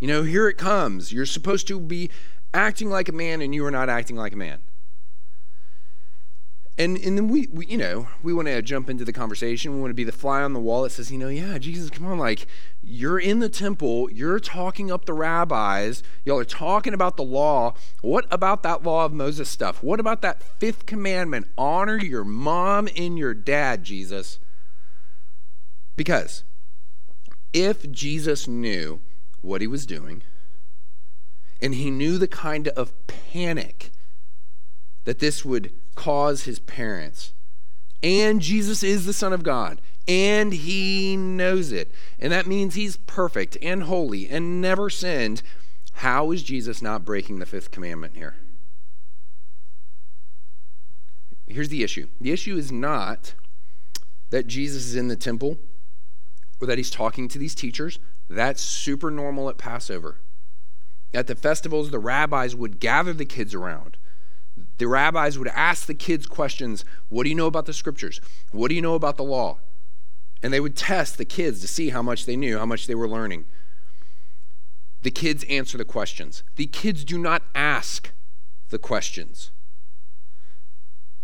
You 0.00 0.08
know, 0.08 0.24
here 0.24 0.48
it 0.48 0.58
comes. 0.58 1.12
You're 1.12 1.26
supposed 1.26 1.68
to 1.68 1.78
be 1.78 2.10
acting 2.52 2.90
like 2.90 3.08
a 3.08 3.12
man, 3.12 3.40
and 3.40 3.54
you 3.54 3.64
are 3.64 3.70
not 3.70 3.88
acting 3.88 4.16
like 4.16 4.32
a 4.32 4.36
man. 4.36 4.58
And, 6.78 6.96
and 6.98 7.18
then 7.18 7.26
we, 7.26 7.48
we, 7.52 7.66
you 7.66 7.76
know, 7.76 8.06
we 8.22 8.32
want 8.32 8.46
to 8.46 8.62
jump 8.62 8.88
into 8.88 9.04
the 9.04 9.12
conversation. 9.12 9.74
We 9.74 9.80
want 9.80 9.90
to 9.90 9.94
be 9.94 10.04
the 10.04 10.12
fly 10.12 10.42
on 10.42 10.52
the 10.52 10.60
wall 10.60 10.84
that 10.84 10.90
says, 10.90 11.10
you 11.10 11.18
know, 11.18 11.26
yeah, 11.26 11.58
Jesus, 11.58 11.90
come 11.90 12.06
on, 12.06 12.18
like, 12.18 12.46
you're 12.80 13.18
in 13.18 13.40
the 13.40 13.48
temple, 13.48 14.08
you're 14.12 14.38
talking 14.38 14.90
up 14.90 15.04
the 15.04 15.12
rabbis, 15.12 16.04
y'all 16.24 16.38
are 16.38 16.44
talking 16.44 16.94
about 16.94 17.16
the 17.16 17.24
law. 17.24 17.74
What 18.00 18.26
about 18.30 18.62
that 18.62 18.84
law 18.84 19.04
of 19.04 19.12
Moses 19.12 19.48
stuff? 19.48 19.82
What 19.82 19.98
about 19.98 20.22
that 20.22 20.40
fifth 20.60 20.86
commandment? 20.86 21.48
Honor 21.58 21.96
your 21.96 22.24
mom 22.24 22.88
and 22.96 23.18
your 23.18 23.34
dad, 23.34 23.82
Jesus. 23.82 24.38
Because 25.96 26.44
if 27.52 27.90
Jesus 27.90 28.46
knew 28.46 29.00
what 29.42 29.60
he 29.60 29.66
was 29.66 29.84
doing, 29.84 30.22
and 31.60 31.74
he 31.74 31.90
knew 31.90 32.18
the 32.18 32.28
kind 32.28 32.68
of 32.68 32.92
panic 33.08 33.90
that 35.04 35.18
this 35.18 35.44
would 35.44 35.72
cause 35.98 36.44
his 36.44 36.60
parents. 36.60 37.32
And 38.04 38.40
Jesus 38.40 38.84
is 38.84 39.04
the 39.04 39.12
Son 39.12 39.32
of 39.32 39.42
God, 39.42 39.80
and 40.06 40.52
he 40.52 41.16
knows 41.16 41.72
it. 41.72 41.90
And 42.20 42.32
that 42.32 42.46
means 42.46 42.76
he's 42.76 42.96
perfect 42.96 43.58
and 43.60 43.82
holy 43.82 44.28
and 44.28 44.60
never 44.60 44.88
sinned. 44.88 45.42
How 45.94 46.30
is 46.30 46.44
Jesus 46.44 46.80
not 46.80 47.04
breaking 47.04 47.40
the 47.40 47.46
fifth 47.46 47.72
commandment 47.72 48.14
here? 48.14 48.36
Here's 51.48 51.68
the 51.68 51.82
issue 51.82 52.06
the 52.20 52.30
issue 52.30 52.56
is 52.56 52.70
not 52.70 53.34
that 54.30 54.46
Jesus 54.46 54.86
is 54.86 54.94
in 54.94 55.08
the 55.08 55.16
temple 55.16 55.58
or 56.60 56.68
that 56.68 56.78
he's 56.78 56.90
talking 56.90 57.26
to 57.26 57.38
these 57.38 57.56
teachers. 57.56 57.98
That's 58.30 58.62
super 58.62 59.10
normal 59.10 59.48
at 59.48 59.58
Passover. 59.58 60.18
At 61.12 61.26
the 61.26 61.34
festivals, 61.34 61.90
the 61.90 61.98
rabbis 61.98 62.54
would 62.54 62.78
gather 62.78 63.12
the 63.12 63.24
kids 63.24 63.52
around 63.54 63.97
the 64.78 64.86
rabbis 64.86 65.38
would 65.38 65.48
ask 65.48 65.86
the 65.86 65.94
kids 65.94 66.26
questions 66.26 66.84
What 67.08 67.24
do 67.24 67.28
you 67.28 67.34
know 67.34 67.46
about 67.46 67.66
the 67.66 67.72
scriptures? 67.72 68.20
What 68.52 68.68
do 68.68 68.74
you 68.74 68.82
know 68.82 68.94
about 68.94 69.16
the 69.16 69.24
law? 69.24 69.58
And 70.42 70.52
they 70.52 70.60
would 70.60 70.76
test 70.76 71.18
the 71.18 71.24
kids 71.24 71.60
to 71.60 71.68
see 71.68 71.90
how 71.90 72.00
much 72.00 72.24
they 72.24 72.36
knew, 72.36 72.58
how 72.58 72.66
much 72.66 72.86
they 72.86 72.94
were 72.94 73.08
learning. 73.08 73.44
The 75.02 75.10
kids 75.10 75.44
answer 75.44 75.76
the 75.76 75.84
questions. 75.84 76.44
The 76.56 76.66
kids 76.66 77.04
do 77.04 77.18
not 77.18 77.42
ask 77.54 78.12
the 78.70 78.78
questions. 78.78 79.50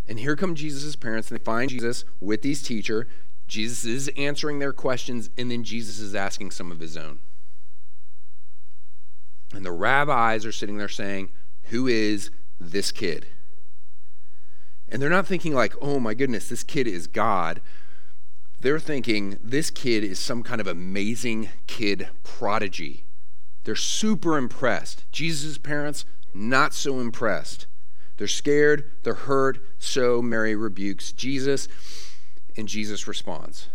And 0.07 0.19
here 0.19 0.37
come 0.37 0.55
Jesus' 0.55 0.97
parents, 0.97 1.31
and 1.31 1.39
they 1.39 1.45
find 1.45 1.71
Jesus 1.71 2.05
with 2.21 2.43
these 2.43 2.63
teacher. 2.63 3.07
Jesus 3.47 3.85
is 3.85 4.11
answering 4.17 4.59
their 4.59 4.73
questions, 4.73 5.31
and 5.39 5.51
then 5.51 5.65
Jesus 5.65 5.99
is 5.99 6.15
asking 6.15 6.51
some 6.51 6.73
of 6.73 6.81
his 6.81 6.97
own. 6.97 7.21
And 9.53 9.65
the 9.65 9.73
rabbis 9.73 10.45
are 10.45 10.53
sitting 10.53 10.77
there 10.77 10.89
saying, 10.89 11.31
Who 11.65 11.87
is 11.87 12.31
this 12.59 12.91
kid? 12.91 13.27
And 14.89 15.01
they're 15.01 15.11
not 15.11 15.27
thinking, 15.27 15.55
like, 15.55 15.75
oh 15.81 15.99
my 15.99 16.15
goodness, 16.15 16.49
this 16.49 16.63
kid 16.63 16.87
is 16.87 17.07
God. 17.07 17.61
They're 18.61 18.79
thinking, 18.79 19.39
this 19.43 19.71
kid 19.71 20.05
is 20.05 20.19
some 20.19 20.43
kind 20.43 20.61
of 20.61 20.67
amazing 20.67 21.51
kid 21.67 22.09
prodigy. 22.23 23.05
They're 23.65 23.77
super 23.77 24.37
impressed. 24.37 25.11
Jesus' 25.11 25.59
parents, 25.59 26.05
not 26.33 26.75
so 26.75 27.01
impressed. 27.01 27.67
They're 28.17 28.29
scared, 28.29 28.91
they're 29.03 29.15
hurt, 29.15 29.59
so 29.79 30.23
Mary 30.23 30.55
rebukes 30.55 31.13
Jesus, 31.13 31.67
and 32.57 32.69
Jesus 32.69 33.09
responds. 33.09 33.69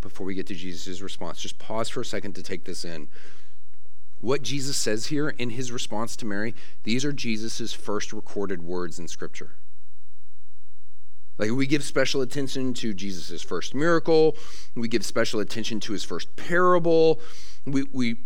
Before 0.00 0.26
we 0.26 0.34
get 0.34 0.46
to 0.48 0.54
Jesus' 0.54 1.00
response, 1.00 1.40
just 1.40 1.58
pause 1.58 1.88
for 1.88 2.00
a 2.00 2.04
second 2.04 2.34
to 2.34 2.42
take 2.42 2.64
this 2.64 2.84
in. 2.84 3.08
What 4.22 4.42
Jesus 4.42 4.76
says 4.76 5.06
here 5.06 5.30
in 5.30 5.50
his 5.50 5.72
response 5.72 6.14
to 6.16 6.24
Mary, 6.24 6.54
these 6.84 7.04
are 7.04 7.12
Jesus' 7.12 7.72
first 7.72 8.12
recorded 8.12 8.62
words 8.62 9.00
in 9.00 9.08
Scripture. 9.08 9.56
Like 11.38 11.50
we 11.50 11.66
give 11.66 11.82
special 11.82 12.22
attention 12.22 12.72
to 12.74 12.94
Jesus' 12.94 13.42
first 13.42 13.74
miracle, 13.74 14.36
we 14.76 14.86
give 14.86 15.04
special 15.04 15.40
attention 15.40 15.80
to 15.80 15.92
his 15.92 16.04
first 16.04 16.36
parable. 16.36 17.20
We, 17.66 17.82
we 17.92 18.16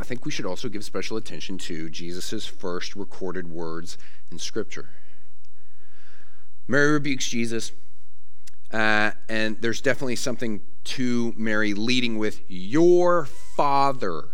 I 0.00 0.04
think 0.04 0.24
we 0.24 0.30
should 0.30 0.46
also 0.46 0.70
give 0.70 0.84
special 0.84 1.18
attention 1.18 1.58
to 1.58 1.90
Jesus' 1.90 2.46
first 2.46 2.96
recorded 2.96 3.50
words 3.50 3.98
in 4.30 4.38
Scripture. 4.38 4.88
Mary 6.66 6.92
rebukes 6.92 7.28
Jesus, 7.28 7.72
uh, 8.72 9.10
and 9.28 9.60
there's 9.60 9.82
definitely 9.82 10.16
something 10.16 10.62
to 10.84 11.34
Mary 11.36 11.74
leading 11.74 12.16
with, 12.16 12.40
Your 12.48 13.26
father 13.26 14.30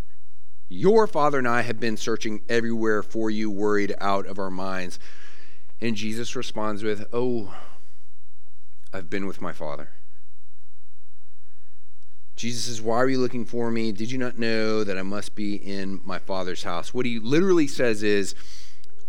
your 0.68 1.06
father 1.06 1.38
and 1.38 1.48
I 1.48 1.62
have 1.62 1.78
been 1.78 1.96
searching 1.96 2.42
everywhere 2.48 3.02
for 3.02 3.30
you, 3.30 3.50
worried 3.50 3.94
out 4.00 4.26
of 4.26 4.38
our 4.38 4.50
minds. 4.50 4.98
And 5.80 5.96
Jesus 5.96 6.34
responds 6.34 6.82
with, 6.82 7.06
Oh, 7.12 7.54
I've 8.92 9.10
been 9.10 9.26
with 9.26 9.40
my 9.40 9.52
Father. 9.52 9.90
Jesus 12.34 12.64
says, 12.64 12.82
Why 12.82 12.96
are 12.96 13.08
you 13.08 13.18
looking 13.18 13.44
for 13.44 13.70
me? 13.70 13.92
Did 13.92 14.10
you 14.10 14.18
not 14.18 14.38
know 14.38 14.84
that 14.84 14.98
I 14.98 15.02
must 15.02 15.34
be 15.34 15.54
in 15.54 16.00
my 16.04 16.18
Father's 16.18 16.62
house? 16.62 16.92
What 16.92 17.06
he 17.06 17.18
literally 17.18 17.66
says 17.66 18.02
is, 18.02 18.34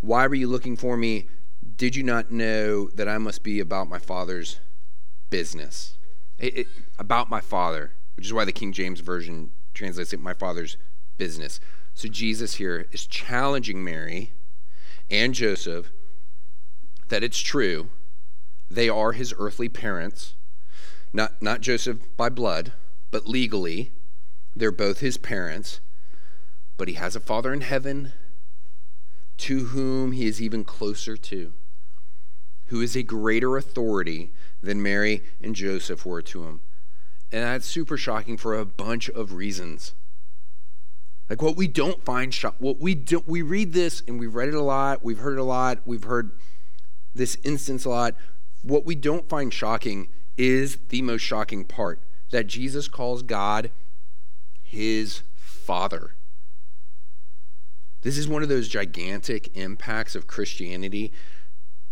Why 0.01 0.27
were 0.27 0.35
you 0.35 0.47
looking 0.47 0.77
for 0.77 0.97
me? 0.97 1.27
Did 1.75 1.95
you 1.95 2.03
not 2.03 2.31
know 2.31 2.89
that 2.89 3.07
I 3.07 3.17
must 3.17 3.43
be 3.43 3.59
about 3.59 3.89
my 3.89 3.99
Father's 3.99 4.59
business? 5.29 5.97
It, 6.37 6.57
it, 6.57 6.67
about 6.99 7.29
my 7.29 7.41
Father, 7.41 7.91
which 8.15 8.25
is 8.25 8.33
why 8.33 8.45
the 8.45 8.51
King 8.51 8.73
James 8.73 8.99
Version 8.99 9.51
translates 9.73 10.13
it, 10.13 10.19
my 10.19 10.33
Father's 10.33 10.77
business. 11.17 11.59
So 11.93 12.07
Jesus 12.07 12.55
here 12.55 12.87
is 12.91 13.05
challenging 13.05 13.83
Mary 13.83 14.31
and 15.09 15.33
Joseph 15.33 15.91
that 17.09 17.23
it's 17.23 17.39
true. 17.39 17.89
They 18.69 18.89
are 18.89 19.13
his 19.13 19.33
earthly 19.39 19.69
parents, 19.69 20.35
not, 21.13 21.41
not 21.41 21.61
Joseph 21.61 21.99
by 22.17 22.29
blood 22.29 22.73
but 23.11 23.27
legally, 23.27 23.91
they're 24.55 24.71
both 24.71 24.99
his 24.99 25.17
parents. 25.17 25.79
But 26.77 26.87
he 26.87 26.95
has 26.95 27.15
a 27.15 27.19
Father 27.19 27.53
in 27.53 27.61
heaven 27.61 28.13
to 29.37 29.65
whom 29.65 30.11
he 30.11 30.27
is 30.27 30.41
even 30.41 30.63
closer 30.63 31.15
to, 31.15 31.53
who 32.67 32.81
is 32.81 32.95
a 32.95 33.03
greater 33.03 33.57
authority 33.57 34.31
than 34.61 34.81
Mary 34.81 35.23
and 35.41 35.55
Joseph 35.55 36.05
were 36.05 36.21
to 36.23 36.43
him. 36.43 36.61
And 37.31 37.43
that's 37.43 37.65
super 37.65 37.97
shocking 37.97 38.37
for 38.37 38.55
a 38.55 38.65
bunch 38.65 39.09
of 39.09 39.33
reasons. 39.33 39.93
Like 41.29 41.41
what 41.41 41.57
we 41.57 41.67
don't 41.67 42.03
find 42.03 42.33
shock, 42.33 42.55
what 42.59 42.79
we 42.79 42.95
do, 42.95 43.23
we 43.25 43.41
read 43.41 43.73
this 43.73 44.01
and 44.07 44.19
we've 44.19 44.33
read 44.33 44.49
it 44.49 44.53
a 44.53 44.61
lot, 44.61 45.03
we've 45.03 45.19
heard 45.19 45.37
it 45.37 45.41
a 45.41 45.43
lot, 45.43 45.79
we've 45.85 46.05
heard 46.05 46.31
this 47.13 47.37
instance 47.43 47.83
a 47.85 47.89
lot. 47.89 48.15
What 48.61 48.85
we 48.85 48.95
don't 48.95 49.27
find 49.27 49.53
shocking 49.53 50.07
is 50.37 50.77
the 50.89 51.01
most 51.01 51.21
shocking 51.21 51.65
part 51.65 52.01
that 52.31 52.47
Jesus 52.47 52.87
calls 52.87 53.23
God 53.23 53.71
his 54.61 55.21
Father. 55.35 56.15
This 58.01 58.17
is 58.17 58.27
one 58.27 58.43
of 58.43 58.49
those 58.49 58.69
gigantic 58.69 59.55
impacts 59.57 60.15
of 60.15 60.27
Christianity 60.27 61.11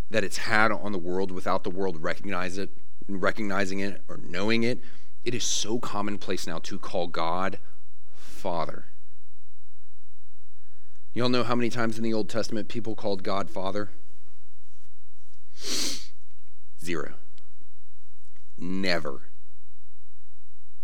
that 0.10 0.24
it's 0.24 0.38
had 0.38 0.72
on 0.72 0.92
the 0.92 0.98
world 0.98 1.32
without 1.32 1.64
the 1.64 1.70
world 1.70 2.02
recognize 2.02 2.58
it, 2.58 2.70
recognizing 3.08 3.80
it 3.80 4.02
or 4.08 4.18
knowing 4.18 4.64
it. 4.64 4.80
It 5.24 5.34
is 5.34 5.44
so 5.44 5.80
commonplace 5.80 6.46
now 6.46 6.60
to 6.60 6.78
call 6.78 7.08
God 7.08 7.58
Father. 8.14 8.86
You 11.16 11.24
all 11.24 11.30
know 11.30 11.44
how 11.46 11.56
many 11.56 11.70
times 11.70 11.98
in 11.98 12.04
the 12.04 12.14
Old 12.14 12.28
Testament 12.28 12.68
people 12.68 12.94
called 12.94 13.24
God 13.24 13.50
Father? 13.50 13.90
Zero. 16.84 17.14
Never. 18.58 19.22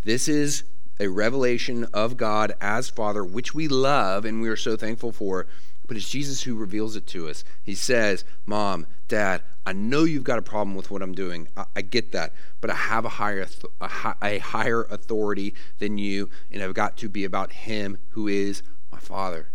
This 0.03 0.29
is 0.29 0.63
a 1.01 1.09
revelation 1.09 1.85
of 1.93 2.15
God 2.15 2.53
as 2.61 2.89
Father, 2.89 3.25
which 3.25 3.53
we 3.53 3.67
love 3.67 4.23
and 4.23 4.41
we 4.41 4.47
are 4.47 4.55
so 4.55 4.77
thankful 4.77 5.11
for. 5.11 5.47
But 5.85 5.97
it's 5.97 6.09
Jesus 6.09 6.43
who 6.43 6.55
reveals 6.55 6.95
it 6.95 7.07
to 7.07 7.27
us. 7.27 7.43
He 7.61 7.75
says, 7.75 8.23
Mom, 8.45 8.87
Dad, 9.09 9.41
I 9.65 9.73
know 9.73 10.05
you've 10.05 10.23
got 10.23 10.39
a 10.39 10.41
problem 10.41 10.77
with 10.77 10.89
what 10.89 11.01
I'm 11.01 11.13
doing. 11.13 11.49
I, 11.57 11.65
I 11.75 11.81
get 11.81 12.13
that. 12.13 12.31
But 12.61 12.69
I 12.69 12.75
have 12.75 13.03
a 13.03 13.09
higher, 13.09 13.45
a, 13.81 14.15
a 14.21 14.37
higher 14.37 14.83
authority 14.83 15.55
than 15.79 15.97
you, 15.97 16.29
and 16.49 16.63
I've 16.63 16.73
got 16.73 16.95
to 16.97 17.09
be 17.09 17.25
about 17.25 17.51
Him 17.51 17.97
who 18.11 18.29
is 18.29 18.63
my 18.89 18.99
Father. 18.99 19.49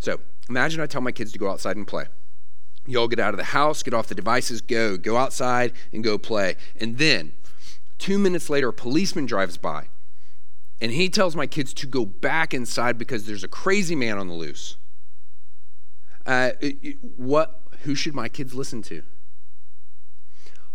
So 0.00 0.20
imagine 0.48 0.80
I 0.80 0.86
tell 0.86 1.00
my 1.00 1.12
kids 1.12 1.32
to 1.32 1.38
go 1.38 1.48
outside 1.48 1.76
and 1.76 1.86
play. 1.86 2.06
You 2.86 2.98
all 2.98 3.08
get 3.08 3.20
out 3.20 3.34
of 3.34 3.38
the 3.38 3.44
house, 3.44 3.82
get 3.82 3.94
off 3.94 4.08
the 4.08 4.14
devices, 4.14 4.60
go. 4.60 4.96
Go 4.96 5.16
outside 5.16 5.72
and 5.92 6.02
go 6.02 6.18
play. 6.18 6.56
And 6.80 6.98
then 6.98 7.32
Two 8.00 8.18
minutes 8.18 8.48
later, 8.48 8.70
a 8.70 8.72
policeman 8.72 9.26
drives 9.26 9.58
by 9.58 9.88
and 10.80 10.90
he 10.90 11.10
tells 11.10 11.36
my 11.36 11.46
kids 11.46 11.74
to 11.74 11.86
go 11.86 12.06
back 12.06 12.54
inside 12.54 12.96
because 12.96 13.26
there's 13.26 13.44
a 13.44 13.48
crazy 13.48 13.94
man 13.94 14.16
on 14.16 14.26
the 14.26 14.34
loose. 14.34 14.78
Uh, 16.24 16.52
what? 17.16 17.60
Who 17.82 17.94
should 17.94 18.14
my 18.14 18.28
kids 18.28 18.54
listen 18.54 18.80
to? 18.82 19.02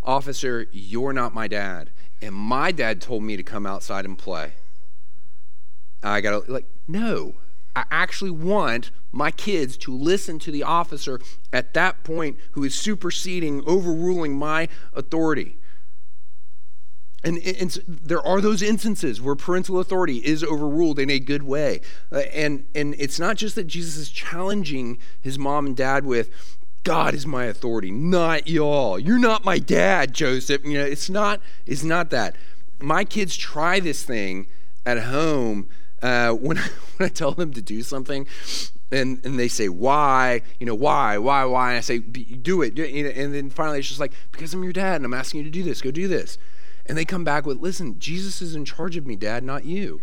Officer, 0.04 0.68
you're 0.72 1.14
not 1.14 1.34
my 1.34 1.48
dad, 1.48 1.90
and 2.22 2.36
my 2.36 2.72
dad 2.72 3.02
told 3.02 3.24
me 3.24 3.38
to 3.38 3.44
come 3.44 3.66
outside 3.66 4.06
and 4.06 4.18
play. 4.18 4.54
I 6.04 6.22
gotta 6.22 6.44
like 6.52 6.66
no. 6.88 7.34
I 7.76 7.86
actually 7.92 8.32
want 8.32 8.92
my 9.12 9.32
kids 9.32 9.78
to 9.78 9.96
listen 9.96 10.40
to 10.40 10.52
the 10.52 10.64
officer 10.64 11.20
at 11.52 11.74
that 11.74 12.04
point 12.04 12.38
who 12.52 12.64
is 12.64 12.76
superseding, 12.76 13.64
overruling 13.66 14.38
my 14.38 14.68
authority. 14.94 15.58
And, 17.24 17.40
and, 17.40 17.80
there 17.88 18.22
are 18.22 18.40
those 18.40 18.62
instances 18.62 19.20
where 19.20 19.34
parental 19.34 19.80
authority 19.80 20.18
is 20.18 20.44
overruled 20.44 21.00
in 21.00 21.10
a 21.10 21.18
good 21.18 21.42
way. 21.42 21.82
Uh, 22.12 22.18
and, 22.18 22.66
and 22.76 22.94
it's 23.00 23.20
not 23.20 23.36
just 23.36 23.56
that 23.56 23.66
Jesus 23.66 23.98
is 23.98 24.10
challenging 24.12 25.00
his 25.22 25.40
mom 25.40 25.66
and 25.66 25.76
dad 25.76 26.06
with, 26.06 26.30
God 26.84 27.16
is 27.16 27.26
my 27.26 27.46
authority, 27.46 27.90
not 27.90 28.48
y'all. 28.48 29.00
You're 29.00 29.18
not 29.18 29.44
my 29.44 29.58
dad, 29.58 30.14
Joseph. 30.14 30.64
You 30.64 30.78
know, 30.78 30.86
it's 30.86 31.10
not, 31.10 31.42
it's 31.66 31.84
not 31.84 32.12
that. 32.12 32.36
My 32.80 33.04
kids 33.04 33.36
try 33.36 33.80
this 33.80 34.04
thing 34.04 34.46
at 34.86 35.00
home 35.00 35.68
uh, 36.02 36.32
when, 36.34 36.58
I, 36.58 36.68
when 36.98 37.08
I 37.08 37.10
tell 37.10 37.32
them 37.32 37.54
to 37.54 37.62
do 37.62 37.82
something. 37.82 38.28
And, 38.92 39.26
and 39.26 39.40
they 39.40 39.48
say, 39.48 39.68
why? 39.68 40.42
You 40.60 40.68
know, 40.68 40.76
why, 40.76 41.18
why, 41.18 41.44
why? 41.46 41.72
And 41.72 41.78
I 41.78 41.82
say, 41.82 41.98
do 42.00 42.62
it. 42.62 42.78
And 42.78 43.34
then 43.34 43.50
finally 43.50 43.80
it's 43.80 43.88
just 43.88 44.00
like, 44.00 44.14
because 44.32 44.54
I'm 44.54 44.64
your 44.64 44.74
dad 44.74 44.98
and 44.98 45.06
I'm 45.06 45.14
asking 45.14 45.40
you 45.40 45.44
to 45.46 45.50
do 45.50 45.64
this. 45.64 45.82
Go 45.82 45.92
do 45.92 46.08
this. 46.08 46.38
And 46.86 46.98
they 46.98 47.06
come 47.06 47.24
back 47.24 47.46
with, 47.46 47.58
listen, 47.58 47.98
Jesus 48.00 48.42
is 48.42 48.56
in 48.56 48.64
charge 48.64 48.96
of 48.96 49.08
me, 49.08 49.16
Dad, 49.16 49.44
not 49.44 49.66
you. 49.66 50.02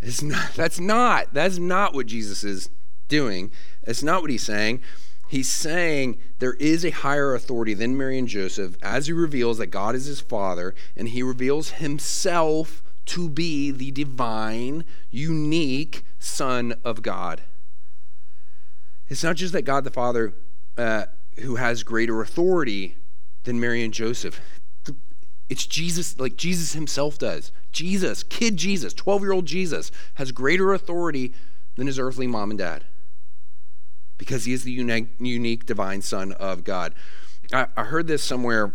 It's 0.00 0.22
not, 0.22 0.54
that's 0.54 0.80
not, 0.80 1.34
that's 1.34 1.58
not 1.58 1.92
what 1.92 2.06
Jesus 2.06 2.42
is 2.42 2.70
doing. 3.08 3.50
It's 3.82 4.02
not 4.02 4.22
what 4.22 4.30
he's 4.30 4.42
saying. 4.42 4.80
He's 5.28 5.50
saying 5.50 6.18
there 6.38 6.54
is 6.54 6.84
a 6.84 6.90
higher 6.90 7.34
authority 7.34 7.74
than 7.74 7.96
Mary 7.96 8.18
and 8.18 8.26
Joseph 8.26 8.76
as 8.82 9.06
he 9.06 9.12
reveals 9.12 9.58
that 9.58 9.66
God 9.66 9.94
is 9.94 10.06
his 10.06 10.20
father 10.20 10.74
and 10.96 11.08
he 11.08 11.22
reveals 11.22 11.72
himself 11.72 12.82
to 13.10 13.28
be 13.28 13.72
the 13.72 13.90
divine, 13.90 14.84
unique 15.10 16.04
Son 16.20 16.74
of 16.84 17.02
God. 17.02 17.42
It's 19.08 19.24
not 19.24 19.34
just 19.34 19.52
that 19.52 19.62
God 19.62 19.82
the 19.82 19.90
Father, 19.90 20.32
uh, 20.78 21.06
who 21.40 21.56
has 21.56 21.82
greater 21.82 22.20
authority 22.20 22.96
than 23.42 23.58
Mary 23.58 23.82
and 23.82 23.92
Joseph, 23.92 24.40
it's 25.48 25.66
Jesus, 25.66 26.20
like 26.20 26.36
Jesus 26.36 26.74
himself 26.74 27.18
does. 27.18 27.50
Jesus, 27.72 28.22
kid 28.22 28.56
Jesus, 28.56 28.94
12 28.94 29.22
year 29.22 29.32
old 29.32 29.46
Jesus, 29.46 29.90
has 30.14 30.30
greater 30.30 30.72
authority 30.72 31.34
than 31.74 31.88
his 31.88 31.98
earthly 31.98 32.28
mom 32.28 32.50
and 32.50 32.58
dad 32.58 32.84
because 34.18 34.44
he 34.44 34.52
is 34.52 34.62
the 34.62 34.70
unique, 34.70 35.08
unique 35.18 35.66
divine 35.66 36.02
Son 36.02 36.30
of 36.32 36.62
God. 36.62 36.94
I, 37.52 37.66
I 37.76 37.84
heard 37.84 38.06
this 38.06 38.22
somewhere 38.22 38.74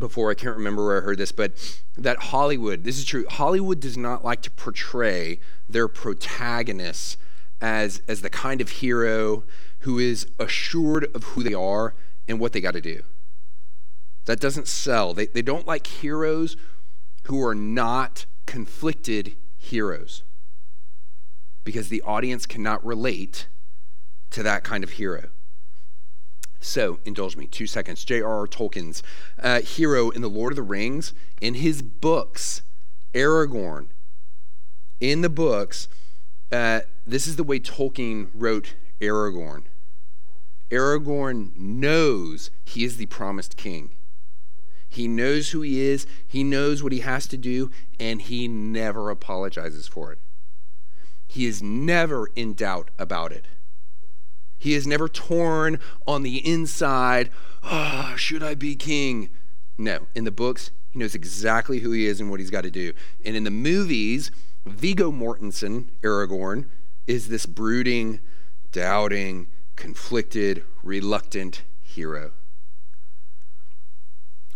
before, 0.00 0.30
I 0.30 0.34
can't 0.34 0.56
remember 0.56 0.84
where 0.84 1.00
I 1.00 1.04
heard 1.04 1.18
this, 1.18 1.32
but 1.32 1.52
that 1.96 2.18
Hollywood, 2.18 2.84
this 2.84 2.98
is 2.98 3.04
true, 3.04 3.24
Hollywood 3.28 3.78
does 3.78 3.96
not 3.96 4.24
like 4.24 4.42
to 4.42 4.50
portray 4.50 5.38
their 5.68 5.86
protagonists 5.86 7.16
as, 7.60 8.02
as 8.08 8.22
the 8.22 8.30
kind 8.30 8.60
of 8.60 8.70
hero 8.70 9.44
who 9.80 9.98
is 9.98 10.26
assured 10.38 11.06
of 11.14 11.22
who 11.24 11.42
they 11.42 11.54
are 11.54 11.94
and 12.26 12.40
what 12.40 12.52
they 12.52 12.60
got 12.60 12.72
to 12.72 12.80
do. 12.80 13.02
That 14.24 14.40
doesn't 14.40 14.68
sell. 14.68 15.14
They, 15.14 15.26
they 15.26 15.42
don't 15.42 15.66
like 15.66 15.86
heroes 15.86 16.56
who 17.24 17.44
are 17.44 17.54
not 17.54 18.26
conflicted 18.46 19.36
heroes 19.56 20.22
because 21.64 21.88
the 21.88 22.02
audience 22.02 22.46
cannot 22.46 22.84
relate 22.84 23.46
to 24.30 24.42
that 24.42 24.64
kind 24.64 24.82
of 24.82 24.90
hero. 24.90 25.28
So, 26.60 27.00
indulge 27.06 27.36
me, 27.36 27.46
two 27.46 27.66
seconds. 27.66 28.04
J.R.R. 28.04 28.46
Tolkien's 28.46 29.02
uh, 29.42 29.62
hero 29.62 30.10
in 30.10 30.20
The 30.20 30.28
Lord 30.28 30.52
of 30.52 30.56
the 30.56 30.62
Rings, 30.62 31.14
in 31.40 31.54
his 31.54 31.80
books, 31.80 32.60
Aragorn, 33.14 33.88
in 35.00 35.22
the 35.22 35.30
books, 35.30 35.88
uh, 36.52 36.80
this 37.06 37.26
is 37.26 37.36
the 37.36 37.44
way 37.44 37.58
Tolkien 37.58 38.28
wrote 38.34 38.74
Aragorn. 39.00 39.64
Aragorn 40.70 41.56
knows 41.56 42.50
he 42.64 42.84
is 42.84 42.96
the 42.96 43.06
promised 43.06 43.56
king. 43.56 43.90
He 44.88 45.08
knows 45.08 45.50
who 45.50 45.62
he 45.62 45.80
is, 45.80 46.06
he 46.26 46.44
knows 46.44 46.82
what 46.82 46.92
he 46.92 47.00
has 47.00 47.26
to 47.28 47.36
do, 47.36 47.70
and 47.98 48.20
he 48.20 48.48
never 48.48 49.10
apologizes 49.10 49.88
for 49.88 50.12
it. 50.12 50.18
He 51.26 51.46
is 51.46 51.62
never 51.62 52.28
in 52.34 52.54
doubt 52.54 52.90
about 52.98 53.32
it. 53.32 53.46
He 54.60 54.74
is 54.74 54.86
never 54.86 55.08
torn 55.08 55.80
on 56.06 56.22
the 56.22 56.36
inside. 56.46 57.30
Oh, 57.62 58.12
should 58.16 58.42
I 58.42 58.54
be 58.54 58.76
king? 58.76 59.30
No. 59.78 60.06
In 60.14 60.24
the 60.24 60.30
books, 60.30 60.70
he 60.90 60.98
knows 60.98 61.14
exactly 61.14 61.78
who 61.78 61.92
he 61.92 62.06
is 62.06 62.20
and 62.20 62.30
what 62.30 62.40
he's 62.40 62.50
got 62.50 62.64
to 62.64 62.70
do. 62.70 62.92
And 63.24 63.34
in 63.34 63.44
the 63.44 63.50
movies, 63.50 64.30
Viggo 64.66 65.10
Mortensen, 65.10 65.86
Aragorn, 66.02 66.66
is 67.06 67.28
this 67.28 67.46
brooding, 67.46 68.20
doubting, 68.70 69.46
conflicted, 69.76 70.62
reluctant 70.82 71.62
hero. 71.80 72.32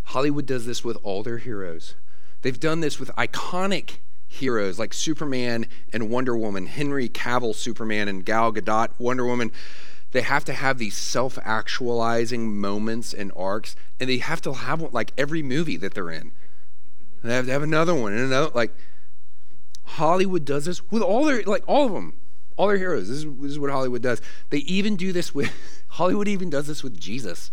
Hollywood 0.08 0.44
does 0.44 0.66
this 0.66 0.84
with 0.84 0.98
all 1.02 1.22
their 1.22 1.38
heroes. 1.38 1.94
They've 2.42 2.60
done 2.60 2.80
this 2.80 3.00
with 3.00 3.08
iconic 3.16 4.00
heroes 4.26 4.78
like 4.78 4.92
Superman 4.92 5.66
and 5.94 6.10
Wonder 6.10 6.36
Woman, 6.36 6.66
Henry 6.66 7.08
Cavill 7.08 7.54
Superman 7.54 8.08
and 8.08 8.24
Gal 8.24 8.52
Gadot 8.52 8.90
Wonder 8.98 9.24
Woman. 9.24 9.50
They 10.14 10.22
have 10.22 10.44
to 10.44 10.52
have 10.52 10.78
these 10.78 10.96
self 10.96 11.40
actualizing 11.42 12.56
moments 12.56 13.12
and 13.12 13.32
arcs, 13.34 13.74
and 13.98 14.08
they 14.08 14.18
have 14.18 14.40
to 14.42 14.52
have 14.52 14.80
one 14.80 14.92
like 14.92 15.12
every 15.18 15.42
movie 15.42 15.76
that 15.78 15.94
they're 15.94 16.08
in. 16.08 16.30
They 17.24 17.34
have 17.34 17.46
to 17.46 17.52
have 17.52 17.64
another 17.64 17.96
one 17.96 18.12
and 18.12 18.20
another. 18.20 18.52
Like, 18.54 18.72
Hollywood 19.82 20.44
does 20.44 20.66
this 20.66 20.88
with 20.88 21.02
all 21.02 21.24
their, 21.24 21.42
like, 21.42 21.64
all 21.66 21.86
of 21.86 21.92
them, 21.92 22.14
all 22.56 22.68
their 22.68 22.78
heroes. 22.78 23.08
This 23.08 23.18
is, 23.18 23.24
this 23.24 23.50
is 23.50 23.58
what 23.58 23.72
Hollywood 23.72 24.02
does. 24.02 24.22
They 24.50 24.58
even 24.58 24.94
do 24.94 25.12
this 25.12 25.34
with, 25.34 25.50
Hollywood 25.88 26.28
even 26.28 26.48
does 26.48 26.68
this 26.68 26.84
with 26.84 26.96
Jesus 27.00 27.50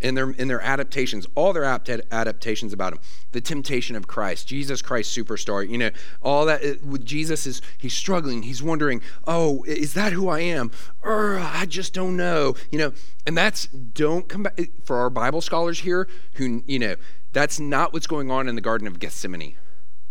in 0.00 0.14
their 0.14 0.30
in 0.30 0.48
their 0.48 0.60
adaptations, 0.60 1.26
all 1.34 1.52
their 1.52 1.64
adaptations 1.64 2.72
about 2.72 2.92
him. 2.92 3.00
The 3.32 3.40
temptation 3.40 3.96
of 3.96 4.06
Christ, 4.06 4.46
Jesus 4.46 4.80
Christ 4.80 5.16
superstar, 5.16 5.68
you 5.68 5.78
know, 5.78 5.90
all 6.22 6.46
that 6.46 6.64
uh, 6.64 6.74
with 6.84 7.04
Jesus 7.04 7.46
is 7.46 7.60
he's 7.76 7.94
struggling, 7.94 8.42
he's 8.42 8.62
wondering, 8.62 9.02
"Oh, 9.26 9.64
is 9.64 9.94
that 9.94 10.12
who 10.12 10.28
I 10.28 10.40
am?" 10.40 10.70
I 11.02 11.66
just 11.68 11.94
don't 11.94 12.16
know, 12.16 12.54
you 12.70 12.78
know. 12.78 12.92
And 13.26 13.36
that's 13.36 13.66
don't 13.66 14.28
come 14.28 14.44
back 14.44 14.60
for 14.84 14.96
our 14.96 15.10
Bible 15.10 15.40
scholars 15.40 15.80
here 15.80 16.08
who, 16.34 16.62
you 16.66 16.78
know, 16.78 16.96
that's 17.32 17.58
not 17.58 17.92
what's 17.92 18.06
going 18.06 18.30
on 18.30 18.48
in 18.48 18.54
the 18.54 18.60
garden 18.60 18.86
of 18.86 18.98
Gethsemane 18.98 19.56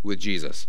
with 0.04 0.19
Jesus. 0.19 0.67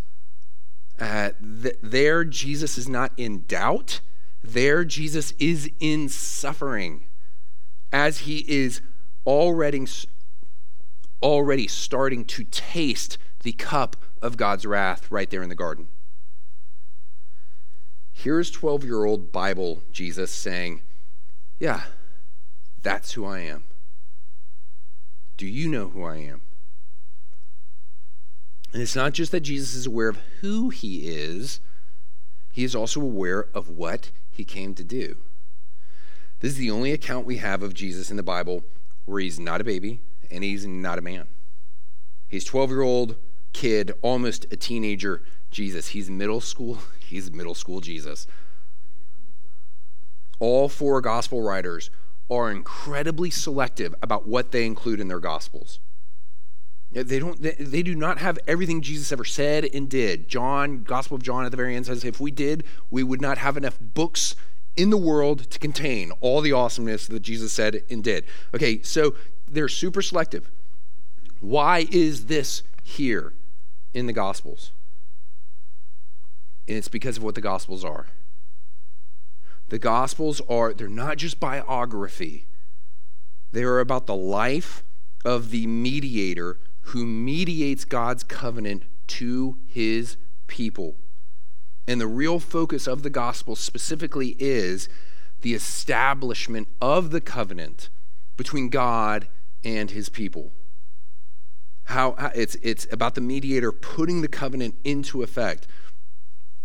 Uh, 0.99 1.31
th- 1.63 1.77
there 1.83 2.25
Jesus 2.25 2.79
is 2.79 2.89
not 2.89 3.13
in 3.17 3.45
doubt. 3.47 4.01
There 4.43 4.85
Jesus 4.85 5.33
is 5.33 5.71
in 5.81 6.09
suffering 6.09 7.07
as 7.93 8.21
he 8.21 8.45
is 8.49 8.81
already, 9.29 9.87
already 11.23 11.69
starting 11.69 12.25
to 12.25 12.45
taste 12.45 13.19
the 13.43 13.53
cup 13.53 13.95
of 14.23 14.39
God's 14.39 14.65
wrath 14.65 15.11
right 15.11 15.29
there 15.29 15.43
in 15.43 15.51
the 15.51 15.55
garden. 15.55 15.89
Here's 18.11 18.51
12 18.51 18.85
year 18.85 19.05
old 19.05 19.31
Bible 19.31 19.83
Jesus 19.93 20.33
saying, 20.33 20.81
Yeah, 21.59 21.83
that's 22.83 23.13
who 23.13 23.27
I 23.27 23.41
am. 23.41 23.65
Do 25.37 25.47
you 25.47 25.69
know 25.69 25.91
who 25.91 26.05
I 26.05 26.17
am? 26.17 26.41
And 28.73 28.81
it's 28.81 28.97
not 28.97 29.13
just 29.13 29.31
that 29.33 29.41
Jesus 29.41 29.75
is 29.75 29.87
aware 29.87 30.09
of 30.09 30.19
who 30.41 30.71
he 30.71 31.07
is, 31.07 31.61
he 32.51 32.65
is 32.65 32.75
also 32.75 33.01
aware 33.01 33.49
of 33.55 33.69
what 33.69 34.11
he 34.31 34.45
came 34.45 34.75
to 34.75 34.85
do. 34.85 35.19
This 36.41 36.53
is 36.53 36.59
the 36.59 36.71
only 36.71 36.93
account 36.93 37.27
we 37.27 37.37
have 37.37 37.63
of 37.63 37.75
Jesus 37.75 38.11
in 38.11 38.17
the 38.17 38.23
Bible 38.23 38.65
where 39.09 39.21
he's 39.21 39.41
not 39.41 39.61
a 39.61 39.65
baby 39.65 40.01
and 40.31 40.45
he's 40.45 40.67
not 40.67 40.99
a 40.99 41.03
man. 41.03 41.27
He's 42.29 42.45
12 42.45 42.71
year 42.71 42.83
old 42.83 43.17
kid, 43.55 43.93
almost 44.03 44.47
a 44.53 44.57
teenager 44.57 45.23
Jesus. 45.51 45.89
He's 45.89 46.11
middle 46.11 46.43
school. 46.43 46.79
He's 47.01 47.33
middle 47.33 47.55
school 47.55 47.81
Jesus. 47.81 48.27
All 50.41 50.69
four 50.69 51.01
gospel 51.01 51.41
writers 51.41 51.91
are 52.31 52.51
incredibly 52.51 53.31
selective 53.31 53.95
about 54.03 54.29
what 54.29 54.53
they 54.53 54.67
include 54.67 55.01
in 55.01 55.09
their 55.09 55.21
gospels. 55.21 55.81
They 56.93 57.19
don't 57.19 57.41
they, 57.41 57.53
they, 57.53 57.83
do 57.83 57.95
not 57.95 58.19
have 58.19 58.39
everything 58.47 58.83
Jesus 58.83 59.11
ever 59.11 59.25
said 59.25 59.65
and 59.73 59.89
did. 59.89 60.29
John, 60.29 60.83
Gospel 60.83 61.17
of 61.17 61.23
John 61.23 61.47
at 61.47 61.51
the 61.51 61.57
very 61.57 61.75
end 61.75 61.87
says 61.87 62.05
if 62.05 62.21
we 62.21 62.31
did, 62.31 62.65
we 62.91 63.03
would 63.03 63.23
not 63.23 63.39
have 63.39 63.57
enough 63.57 63.79
books 63.81 64.35
in 64.79 64.91
the 64.91 64.97
world 64.97 65.51
to 65.51 65.59
contain 65.59 66.13
all 66.21 66.41
the 66.41 66.53
awesomeness 66.53 67.09
that 67.09 67.21
Jesus 67.21 67.53
said 67.53 67.83
and 67.91 68.03
did. 68.03 68.25
Okay, 68.55 68.81
so 68.83 69.15
they're 69.51 69.69
super 69.69 70.01
selective. 70.01 70.51
Why 71.41 71.89
is 71.91 72.27
this 72.27 72.63
here 72.85 73.35
in 73.93 74.07
the 74.07 74.13
Gospels? 74.13 74.71
And 76.69 76.77
it's 76.77 76.89
because 76.89 77.17
of 77.17 77.25
what 77.25 77.35
the 77.35 77.41
Gospels 77.41 77.85
are. 77.85 78.07
The 79.69 79.81
Gospels 79.81 80.41
are, 80.49 80.73
they're 80.73 80.89
not 80.89 81.19
just 81.19 81.41
biography, 81.41 82.47
they 83.51 83.65
are 83.65 83.81
about 83.81 84.07
the 84.07 84.15
life 84.15 84.85
of 85.25 85.51
the 85.51 85.67
mediator 85.67 86.59
who 86.83 87.05
mediates 87.05 87.85
God's 87.85 88.23
covenant 88.23 88.85
to 89.09 89.59
his 89.67 90.17
people. 90.47 90.97
And 91.89 91.99
the 91.99 92.07
real 92.07 92.39
focus 92.39 92.87
of 92.87 93.03
the 93.03 93.09
gospel 93.09 93.57
specifically 93.57 94.37
is 94.39 94.91
the 95.41 95.55
establishment 95.55 96.69
of 96.83 97.11
the 97.11 97.21
covenant 97.23 97.89
between 98.37 98.69
God 98.69 99.27
and 99.65 99.91
his 99.91 100.11
people. 100.11 100.53
How, 101.85 102.15
it's, 102.35 102.57
it's 102.57 102.87
about 102.93 103.15
the 103.15 103.23
mediator 103.23 103.73
putting 103.73 104.21
the 104.21 104.29
covenant 104.29 104.75
into 104.85 105.23
effect. 105.23 105.67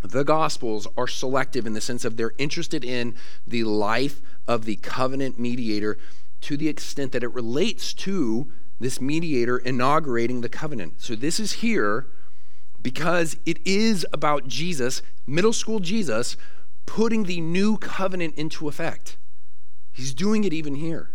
The 0.01 0.25
gospels 0.25 0.87
are 0.97 1.07
selective 1.07 1.65
in 1.65 1.71
the 1.71 1.79
sense 1.79 2.03
of 2.03 2.17
they're 2.17 2.33
interested 2.37 2.83
in 2.83 3.15
the 3.47 3.63
life 3.63 4.21
of 4.45 4.65
the 4.65 4.75
covenant 4.75 5.39
mediator 5.39 5.97
to 6.41 6.57
the 6.57 6.67
extent 6.67 7.13
that 7.13 7.23
it 7.23 7.33
relates 7.33 7.93
to 7.93 8.51
this 8.77 8.99
mediator 8.99 9.57
inaugurating 9.57 10.41
the 10.41 10.49
covenant. 10.49 11.01
So 11.01 11.15
this 11.15 11.39
is 11.39 11.53
here 11.53 12.07
because 12.83 13.37
it 13.45 13.65
is 13.65 14.05
about 14.13 14.47
Jesus, 14.47 15.01
middle 15.25 15.53
school 15.53 15.79
Jesus, 15.79 16.35
putting 16.85 17.23
the 17.23 17.41
new 17.41 17.77
covenant 17.77 18.35
into 18.35 18.67
effect. 18.67 19.17
He's 19.91 20.13
doing 20.13 20.43
it 20.43 20.53
even 20.53 20.75
here. 20.75 21.11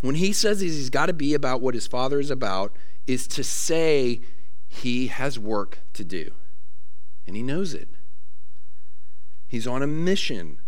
When 0.00 0.16
he 0.16 0.32
says 0.32 0.60
he's 0.60 0.90
got 0.90 1.06
to 1.06 1.12
be 1.12 1.32
about 1.32 1.60
what 1.60 1.74
his 1.74 1.86
father 1.86 2.18
is 2.18 2.30
about, 2.30 2.74
is 3.06 3.26
to 3.28 3.44
say 3.44 4.20
he 4.68 5.06
has 5.06 5.38
work 5.38 5.78
to 5.94 6.04
do. 6.04 6.32
And 7.26 7.36
he 7.36 7.42
knows 7.42 7.72
it. 7.72 7.88
He's 9.46 9.66
on 9.66 9.82
a 9.82 9.86
mission. 9.86 10.58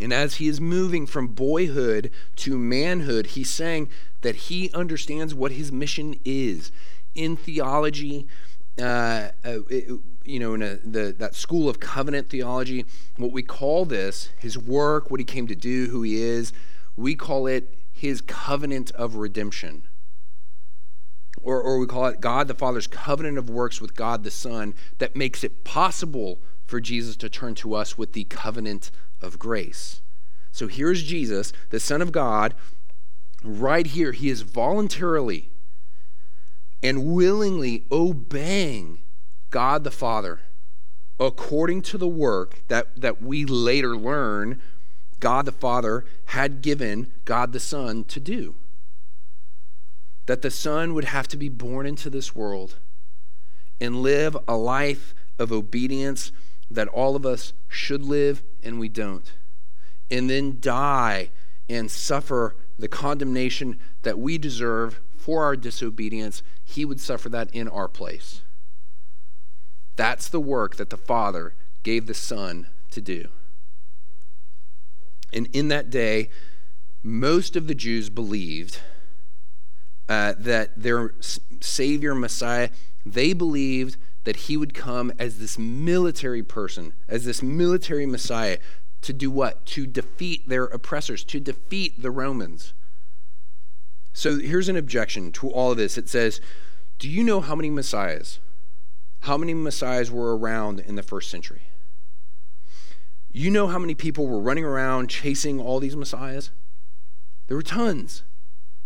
And 0.00 0.12
as 0.12 0.36
he 0.36 0.48
is 0.48 0.60
moving 0.60 1.06
from 1.06 1.28
boyhood 1.28 2.10
to 2.36 2.58
manhood, 2.58 3.28
he's 3.28 3.50
saying 3.50 3.88
that 4.22 4.34
he 4.34 4.70
understands 4.72 5.34
what 5.34 5.52
his 5.52 5.70
mission 5.70 6.18
is 6.24 6.72
in 7.14 7.36
theology, 7.36 8.26
uh, 8.80 9.28
uh, 9.44 9.58
you 10.24 10.38
know, 10.38 10.54
in 10.54 10.62
a, 10.62 10.76
the, 10.76 11.14
that 11.18 11.34
school 11.34 11.68
of 11.68 11.80
covenant 11.80 12.28
theology, 12.28 12.84
what 13.16 13.32
we 13.32 13.42
call 13.42 13.84
this, 13.84 14.30
his 14.38 14.58
work, 14.58 15.10
what 15.10 15.20
he 15.20 15.24
came 15.24 15.46
to 15.46 15.54
do, 15.54 15.86
who 15.88 16.02
he 16.02 16.16
is, 16.20 16.52
we 16.96 17.14
call 17.14 17.46
it 17.46 17.78
his 17.92 18.20
covenant 18.20 18.90
of 18.92 19.16
redemption. 19.16 19.84
Or, 21.42 21.60
or 21.60 21.78
we 21.78 21.86
call 21.86 22.06
it 22.06 22.20
God 22.20 22.48
the 22.48 22.54
Father's 22.54 22.86
covenant 22.86 23.38
of 23.38 23.50
works 23.50 23.80
with 23.80 23.94
God 23.94 24.24
the 24.24 24.30
Son 24.30 24.74
that 24.98 25.14
makes 25.14 25.44
it 25.44 25.64
possible 25.64 26.40
for 26.66 26.80
Jesus 26.80 27.16
to 27.16 27.28
turn 27.28 27.54
to 27.56 27.74
us 27.74 27.98
with 27.98 28.14
the 28.14 28.24
covenant 28.24 28.90
of 29.20 29.38
grace. 29.38 30.00
So 30.50 30.68
here's 30.68 31.02
Jesus, 31.02 31.52
the 31.70 31.80
Son 31.80 32.00
of 32.00 32.12
God, 32.12 32.54
right 33.42 33.86
here. 33.86 34.12
He 34.12 34.30
is 34.30 34.42
voluntarily 34.42 35.50
and 36.84 37.06
willingly 37.06 37.86
obeying 37.90 38.98
God 39.50 39.84
the 39.84 39.90
Father 39.90 40.40
according 41.18 41.80
to 41.80 41.96
the 41.96 42.06
work 42.06 42.62
that, 42.68 43.00
that 43.00 43.22
we 43.22 43.46
later 43.46 43.96
learn 43.96 44.60
God 45.18 45.46
the 45.46 45.52
Father 45.52 46.04
had 46.26 46.60
given 46.60 47.10
God 47.24 47.52
the 47.52 47.60
Son 47.60 48.04
to 48.04 48.20
do. 48.20 48.56
That 50.26 50.42
the 50.42 50.50
Son 50.50 50.92
would 50.92 51.06
have 51.06 51.26
to 51.28 51.38
be 51.38 51.48
born 51.48 51.86
into 51.86 52.10
this 52.10 52.34
world 52.34 52.78
and 53.80 54.02
live 54.02 54.36
a 54.46 54.56
life 54.56 55.14
of 55.38 55.50
obedience 55.50 56.32
that 56.70 56.88
all 56.88 57.16
of 57.16 57.24
us 57.24 57.54
should 57.68 58.02
live 58.02 58.42
and 58.62 58.78
we 58.78 58.90
don't. 58.90 59.32
And 60.10 60.28
then 60.28 60.58
die 60.60 61.30
and 61.66 61.90
suffer 61.90 62.56
the 62.78 62.88
condemnation 62.88 63.78
that 64.02 64.18
we 64.18 64.36
deserve 64.36 65.00
for 65.24 65.42
our 65.42 65.56
disobedience, 65.56 66.42
he 66.62 66.84
would 66.84 67.00
suffer 67.00 67.30
that 67.30 67.48
in 67.54 67.66
our 67.66 67.88
place. 67.88 68.42
That's 69.96 70.28
the 70.28 70.38
work 70.38 70.76
that 70.76 70.90
the 70.90 70.98
Father 70.98 71.54
gave 71.82 72.04
the 72.04 72.12
Son 72.12 72.66
to 72.90 73.00
do. 73.00 73.28
And 75.32 75.48
in 75.54 75.68
that 75.68 75.88
day, 75.88 76.28
most 77.02 77.56
of 77.56 77.68
the 77.68 77.74
Jews 77.74 78.10
believed 78.10 78.80
uh, 80.10 80.34
that 80.38 80.72
their 80.76 81.14
Savior, 81.60 82.14
Messiah, 82.14 82.68
they 83.06 83.32
believed 83.32 83.96
that 84.24 84.36
he 84.36 84.58
would 84.58 84.74
come 84.74 85.10
as 85.18 85.38
this 85.38 85.58
military 85.58 86.42
person, 86.42 86.92
as 87.08 87.24
this 87.24 87.42
military 87.42 88.04
Messiah, 88.04 88.58
to 89.00 89.14
do 89.14 89.30
what? 89.30 89.64
To 89.66 89.86
defeat 89.86 90.50
their 90.50 90.64
oppressors, 90.64 91.24
to 91.24 91.40
defeat 91.40 92.02
the 92.02 92.10
Romans. 92.10 92.74
So 94.14 94.38
here's 94.38 94.68
an 94.68 94.76
objection 94.76 95.32
to 95.32 95.50
all 95.50 95.72
of 95.72 95.76
this. 95.76 95.98
It 95.98 96.08
says, 96.08 96.40
Do 96.98 97.10
you 97.10 97.22
know 97.22 97.40
how 97.40 97.54
many 97.54 97.68
messiahs? 97.68 98.38
How 99.22 99.36
many 99.36 99.52
messiahs 99.52 100.10
were 100.10 100.36
around 100.38 100.80
in 100.80 100.94
the 100.94 101.02
first 101.02 101.30
century? 101.30 101.62
You 103.32 103.50
know 103.50 103.66
how 103.66 103.80
many 103.80 103.94
people 103.94 104.28
were 104.28 104.40
running 104.40 104.64
around 104.64 105.10
chasing 105.10 105.60
all 105.60 105.80
these 105.80 105.96
messiahs? 105.96 106.50
There 107.48 107.56
were 107.56 107.62
tons. 107.62 108.22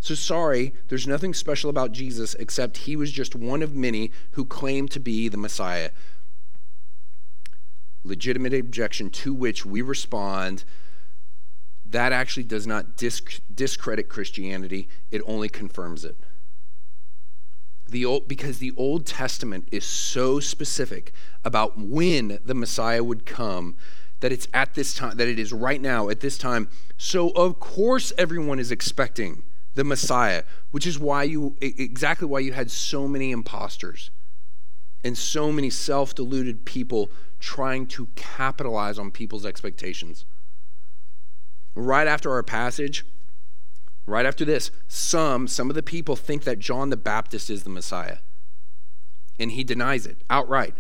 So 0.01 0.15
sorry, 0.15 0.73
there's 0.89 1.07
nothing 1.07 1.35
special 1.35 1.69
about 1.69 1.93
Jesus 1.93 2.35
except 2.35 2.79
he 2.79 2.97
was 2.97 3.13
just 3.13 3.35
one 3.35 3.63
of 3.63 3.75
many 3.75 4.11
who 4.33 4.47
claimed 4.47 4.91
to 4.93 5.01
be 5.01 5.29
the 5.29 5.37
Messiah. 5.37 5.91
Legitimate 8.05 8.55
objection 8.55 9.11
to 9.11 9.35
which 9.35 9.67
we 9.67 9.83
respond 9.83 10.65
that 11.91 12.13
actually 12.13 12.45
does 12.45 12.67
not 12.67 12.97
disc- 12.97 13.41
discredit 13.53 14.09
Christianity, 14.09 14.89
it 15.11 15.23
only 15.27 15.49
confirms 15.49 16.05
it. 16.05 16.17
The 17.89 18.05
old, 18.05 18.29
because 18.29 18.59
the 18.59 18.73
Old 18.77 19.07
Testament 19.07 19.69
is 19.73 19.85
so 19.85 20.41
specific 20.41 21.13
about 21.45 21.79
when 21.79 22.39
the 22.45 22.55
Messiah 22.55 23.03
would 23.03 23.25
come 23.25 23.77
that 24.21 24.33
it's 24.33 24.49
at 24.53 24.75
this 24.75 24.95
time, 24.95 25.17
that 25.17 25.29
it 25.29 25.39
is 25.39 25.53
right 25.53 25.81
now 25.81 26.11
at 26.11 26.21
this 26.21 26.37
time. 26.37 26.69
So, 26.99 27.31
of 27.31 27.61
course, 27.61 28.13
everyone 28.19 28.59
is 28.59 28.71
expecting 28.71 29.45
the 29.75 29.85
Messiah, 29.85 30.43
which 30.71 30.87
is 30.87 30.99
why 30.99 31.23
you, 31.23 31.57
exactly 31.61 32.27
why 32.27 32.41
you 32.41 32.53
had 32.53 32.71
so 32.71 33.09
many 33.09 33.31
imposters 33.31 34.11
and 35.05 35.17
so 35.17 35.53
many 35.53 35.71
self 35.71 36.15
deluded 36.15 36.65
people 36.67 37.11
trying 37.39 37.87
to 37.87 38.09
capitalize 38.17 38.99
on 38.99 39.11
people's 39.11 39.47
expectations. 39.47 40.27
Right 41.81 42.09
after 42.09 42.33
our 42.33 42.43
passage, 42.43 43.07
right 44.05 44.27
after 44.27 44.45
this, 44.45 44.73
some, 44.89 45.47
some 45.47 45.71
of 45.71 45.77
the 45.77 45.83
people 45.83 46.17
think 46.17 46.43
that 46.43 46.59
John 46.59 46.91
the 46.91 46.97
Baptist 46.97 47.49
is 47.49 47.63
the 47.63 47.71
Messiah. 47.71 48.19
And 49.39 49.53
he 49.53 49.63
denies 49.63 50.05
it 50.05 50.25
outright. 50.29 50.75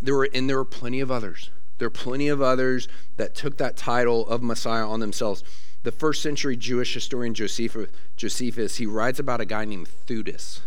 There 0.00 0.14
were, 0.14 0.30
and 0.32 0.48
there 0.48 0.56
were 0.56 0.64
plenty 0.64 1.00
of 1.00 1.10
others. 1.10 1.50
There 1.76 1.86
are 1.86 1.90
plenty 1.90 2.28
of 2.28 2.40
others 2.40 2.88
that 3.18 3.34
took 3.34 3.58
that 3.58 3.76
title 3.76 4.26
of 4.26 4.42
Messiah 4.42 4.88
on 4.88 5.00
themselves. 5.00 5.44
The 5.82 5.92
first 5.92 6.22
century 6.22 6.56
Jewish 6.56 6.94
historian 6.94 7.34
Josephus, 7.34 7.90
Josephus 8.16 8.76
he 8.76 8.86
writes 8.86 9.18
about 9.18 9.42
a 9.42 9.44
guy 9.44 9.66
named 9.66 9.88
Theudas 10.06 10.60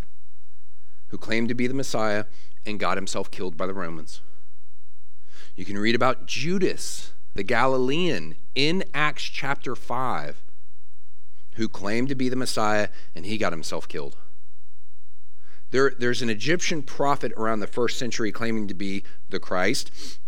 who 1.08 1.18
claimed 1.18 1.50
to 1.50 1.56
be 1.56 1.66
the 1.66 1.74
Messiah 1.74 2.26
and 2.68 2.80
got 2.80 2.98
himself 2.98 3.32
killed 3.32 3.58
by 3.58 3.66
the 3.66 3.74
Romans. 3.74 4.22
You 5.56 5.66
can 5.66 5.80
read 5.80 5.96
about 5.96 6.28
Judas, 6.28 7.14
the 7.34 7.44
Galilean, 7.44 8.36
in 8.56 8.84
Acts 8.94 9.24
chapter 9.24 9.76
5, 9.76 10.41
who 11.56 11.67
claimed 11.70 12.10
to 12.10 12.15
be 12.15 12.30
the 12.30 12.36
Messiah 12.36 12.89
and 13.15 13.26
he 13.26 13.38
got 13.38 13.54
himself 13.54 13.88
killed. 13.88 14.17
There, 15.72 15.94
there's 15.98 16.22
an 16.22 16.30
Egyptian 16.30 16.84
prophet 16.84 17.32
around 17.38 17.62
the 17.62 17.67
first 17.67 17.98
century 17.98 18.32
claiming 18.32 18.67
to 18.67 18.74
be 18.74 19.04
the 19.30 19.39
Christ, 19.39 20.20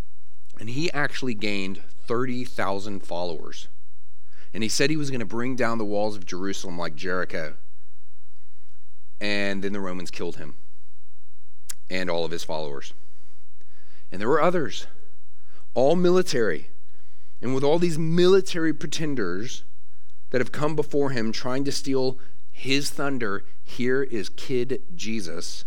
and 0.59 0.69
he 0.69 0.91
actually 0.93 1.33
gained 1.33 1.83
30,000 2.07 3.05
followers. 3.05 3.67
And 4.53 4.63
he 4.63 4.69
said 4.69 4.89
he 4.89 4.97
was 4.97 5.09
going 5.09 5.19
to 5.19 5.25
bring 5.25 5.55
down 5.55 5.77
the 5.77 5.85
walls 5.85 6.15
of 6.15 6.25
Jerusalem 6.25 6.77
like 6.77 6.95
Jericho. 6.95 7.55
And 9.19 9.63
then 9.63 9.73
the 9.73 9.79
Romans 9.79 10.11
killed 10.11 10.37
him 10.37 10.55
and 11.89 12.09
all 12.09 12.23
of 12.23 12.31
his 12.31 12.43
followers. 12.43 12.93
And 14.11 14.21
there 14.21 14.29
were 14.29 14.41
others, 14.41 14.87
all 15.73 15.95
military. 15.95 16.69
And 17.43 17.53
with 17.53 17.63
all 17.63 17.77
these 17.77 17.99
military 17.99 18.73
pretenders 18.73 19.65
that 20.29 20.39
have 20.39 20.53
come 20.53 20.77
before 20.77 21.09
him 21.09 21.33
trying 21.33 21.65
to 21.65 21.73
steal 21.73 22.17
his 22.49 22.89
thunder, 22.89 23.43
here 23.61 24.01
is 24.01 24.29
Kid 24.29 24.81
Jesus, 24.95 25.65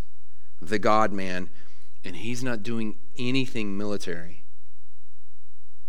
the 0.60 0.78
God 0.78 1.12
man, 1.12 1.50
and 2.02 2.16
he's 2.16 2.42
not 2.42 2.62
doing 2.62 2.96
anything 3.18 3.76
military. 3.76 4.42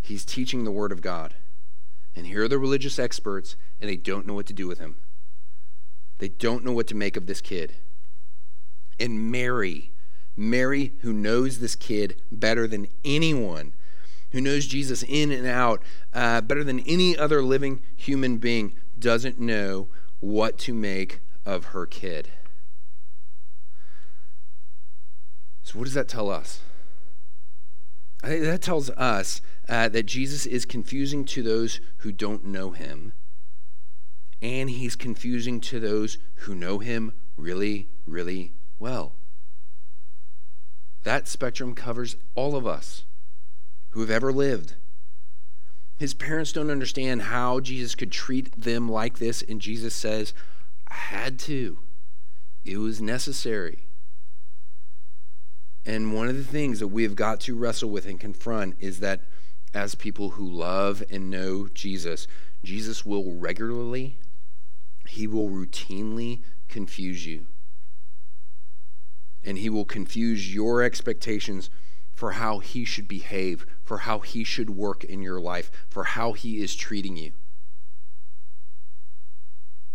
He's 0.01 0.25
teaching 0.25 0.65
the 0.65 0.71
Word 0.71 0.91
of 0.91 1.01
God. 1.01 1.35
And 2.17 2.27
here 2.27 2.43
are 2.43 2.49
the 2.49 2.59
religious 2.59 2.99
experts, 2.99 3.55
and 3.79 3.89
they 3.89 3.95
don't 3.95 4.27
know 4.27 4.33
what 4.33 4.47
to 4.47 4.53
do 4.53 4.67
with 4.67 4.79
him. 4.79 4.97
They 6.17 6.27
don't 6.27 6.65
know 6.65 6.73
what 6.73 6.87
to 6.87 6.95
make 6.95 7.15
of 7.15 7.27
this 7.27 7.39
kid. 7.39 7.75
And 8.99 9.31
Mary, 9.31 9.91
Mary, 10.35 10.91
who 10.99 11.13
knows 11.13 11.59
this 11.59 11.75
kid 11.75 12.21
better 12.29 12.67
than 12.67 12.87
anyone, 13.05 13.71
who 14.31 14.41
knows 14.41 14.67
Jesus 14.67 15.03
in 15.03 15.31
and 15.31 15.47
out 15.47 15.81
uh, 16.13 16.41
better 16.41 16.63
than 16.63 16.79
any 16.81 17.17
other 17.17 17.41
living 17.41 17.81
human 17.95 18.37
being, 18.37 18.75
doesn't 18.99 19.39
know 19.39 19.87
what 20.19 20.57
to 20.59 20.73
make 20.73 21.21
of 21.45 21.65
her 21.65 21.85
kid. 21.85 22.31
So, 25.63 25.79
what 25.79 25.85
does 25.85 25.93
that 25.93 26.07
tell 26.07 26.29
us? 26.29 26.61
I 28.23 28.27
think 28.27 28.43
that 28.43 28.61
tells 28.61 28.89
us 28.91 29.41
uh, 29.69 29.89
that 29.89 30.03
Jesus 30.03 30.45
is 30.45 30.65
confusing 30.65 31.23
to 31.25 31.43
those 31.43 31.79
who 31.97 32.11
don't 32.11 32.45
know 32.45 32.71
him, 32.71 33.13
and 34.41 34.69
he's 34.69 34.95
confusing 34.95 35.61
to 35.61 35.79
those 35.79 36.17
who 36.35 36.55
know 36.55 36.79
him 36.79 37.13
really, 37.35 37.87
really 38.05 38.53
well. 38.79 39.15
That 41.03 41.27
spectrum 41.27 41.75
covers 41.75 42.17
all 42.35 42.55
of 42.55 42.65
us 42.65 43.05
who 43.97 44.01
have 44.01 44.11
ever 44.11 44.31
lived. 44.31 44.75
His 45.97 46.13
parents 46.13 46.51
don't 46.51 46.69
understand 46.69 47.23
how 47.23 47.59
Jesus 47.59 47.95
could 47.95 48.11
treat 48.11 48.51
them 48.55 48.87
like 48.87 49.17
this, 49.17 49.41
and 49.41 49.59
Jesus 49.59 49.95
says, 49.95 50.35
I 50.87 50.93
had 50.93 51.39
to. 51.39 51.79
It 52.63 52.77
was 52.77 53.01
necessary. 53.01 53.87
And 55.83 56.13
one 56.13 56.27
of 56.27 56.37
the 56.37 56.43
things 56.43 56.79
that 56.79 56.89
we 56.89 57.01
have 57.01 57.15
got 57.15 57.39
to 57.41 57.55
wrestle 57.55 57.89
with 57.89 58.05
and 58.05 58.19
confront 58.19 58.75
is 58.79 58.99
that 58.99 59.21
as 59.73 59.95
people 59.95 60.29
who 60.29 60.47
love 60.47 61.01
and 61.09 61.31
know 61.31 61.67
Jesus, 61.67 62.27
Jesus 62.63 63.03
will 63.03 63.33
regularly, 63.33 64.19
he 65.07 65.25
will 65.25 65.49
routinely 65.49 66.43
confuse 66.67 67.25
you 67.25 67.47
and 69.43 69.57
he 69.57 69.71
will 69.71 69.85
confuse 69.85 70.53
your 70.53 70.83
expectations 70.83 71.71
for 72.17 72.31
how 72.31 72.57
he 72.57 72.83
should 72.83 73.07
behave, 73.07 73.67
for 73.87 73.99
how 73.99 74.19
he 74.19 74.43
should 74.43 74.69
work 74.69 75.05
in 75.05 75.21
your 75.21 75.39
life, 75.39 75.71
for 75.89 76.03
how 76.03 76.33
he 76.33 76.61
is 76.61 76.75
treating 76.75 77.15
you. 77.15 77.31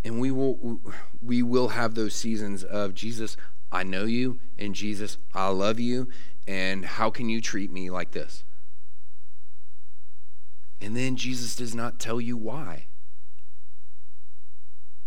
And 0.02 0.18
we 0.18 0.30
will 0.30 0.80
we 1.20 1.42
will 1.42 1.68
have 1.68 1.94
those 1.94 2.14
seasons 2.14 2.64
of 2.64 2.94
Jesus, 2.94 3.36
I 3.70 3.82
know 3.82 4.04
you, 4.04 4.40
and 4.58 4.74
Jesus, 4.74 5.18
I 5.34 5.48
love 5.48 5.78
you, 5.78 6.08
and 6.46 6.86
how 6.86 7.10
can 7.10 7.28
you 7.28 7.42
treat 7.42 7.70
me 7.70 7.90
like 7.90 8.12
this? 8.12 8.44
And 10.80 10.96
then 10.96 11.14
Jesus 11.14 11.54
does 11.54 11.74
not 11.74 12.00
tell 12.00 12.18
you 12.18 12.38
why. 12.38 12.86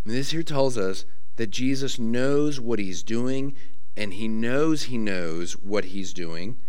this 0.05 0.29
here 0.29 0.43
tells 0.43 0.77
us 0.77 1.05
that 1.37 1.49
Jesus 1.49 1.97
knows 1.97 2.59
what 2.59 2.77
he's 2.77 3.01
doing 3.01 3.55
and 3.97 4.13
he 4.13 4.27
knows 4.27 4.83
he 4.83 4.97
knows 4.99 5.53
what 5.53 5.85
he's 5.85 6.13
doing, 6.13 6.59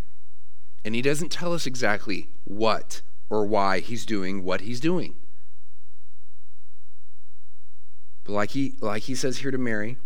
and 0.87 0.95
he 0.95 1.01
doesn't 1.01 1.33
tell 1.33 1.51
us 1.51 1.65
exactly 1.65 2.29
what 2.45 3.01
or 3.29 3.45
why 3.45 3.79
he's 3.79 4.05
doing 4.05 4.45
what 4.45 4.61
he's 4.61 4.79
doing. 4.79 5.15
But 8.23 8.31
like 8.31 8.51
he, 8.51 8.75
like 8.79 9.03
he 9.03 9.13
says 9.13 9.39
here 9.39 9.51
to 9.51 9.57
Mary, 9.57 9.97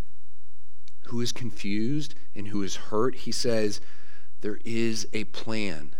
who 1.03 1.21
is 1.21 1.31
confused 1.31 2.15
and 2.35 2.47
who 2.47 2.63
is 2.63 2.77
hurt, 2.77 3.13
he 3.13 3.31
says, 3.31 3.79
there 4.39 4.57
is 4.65 5.07
a 5.13 5.25
plan. 5.25 5.93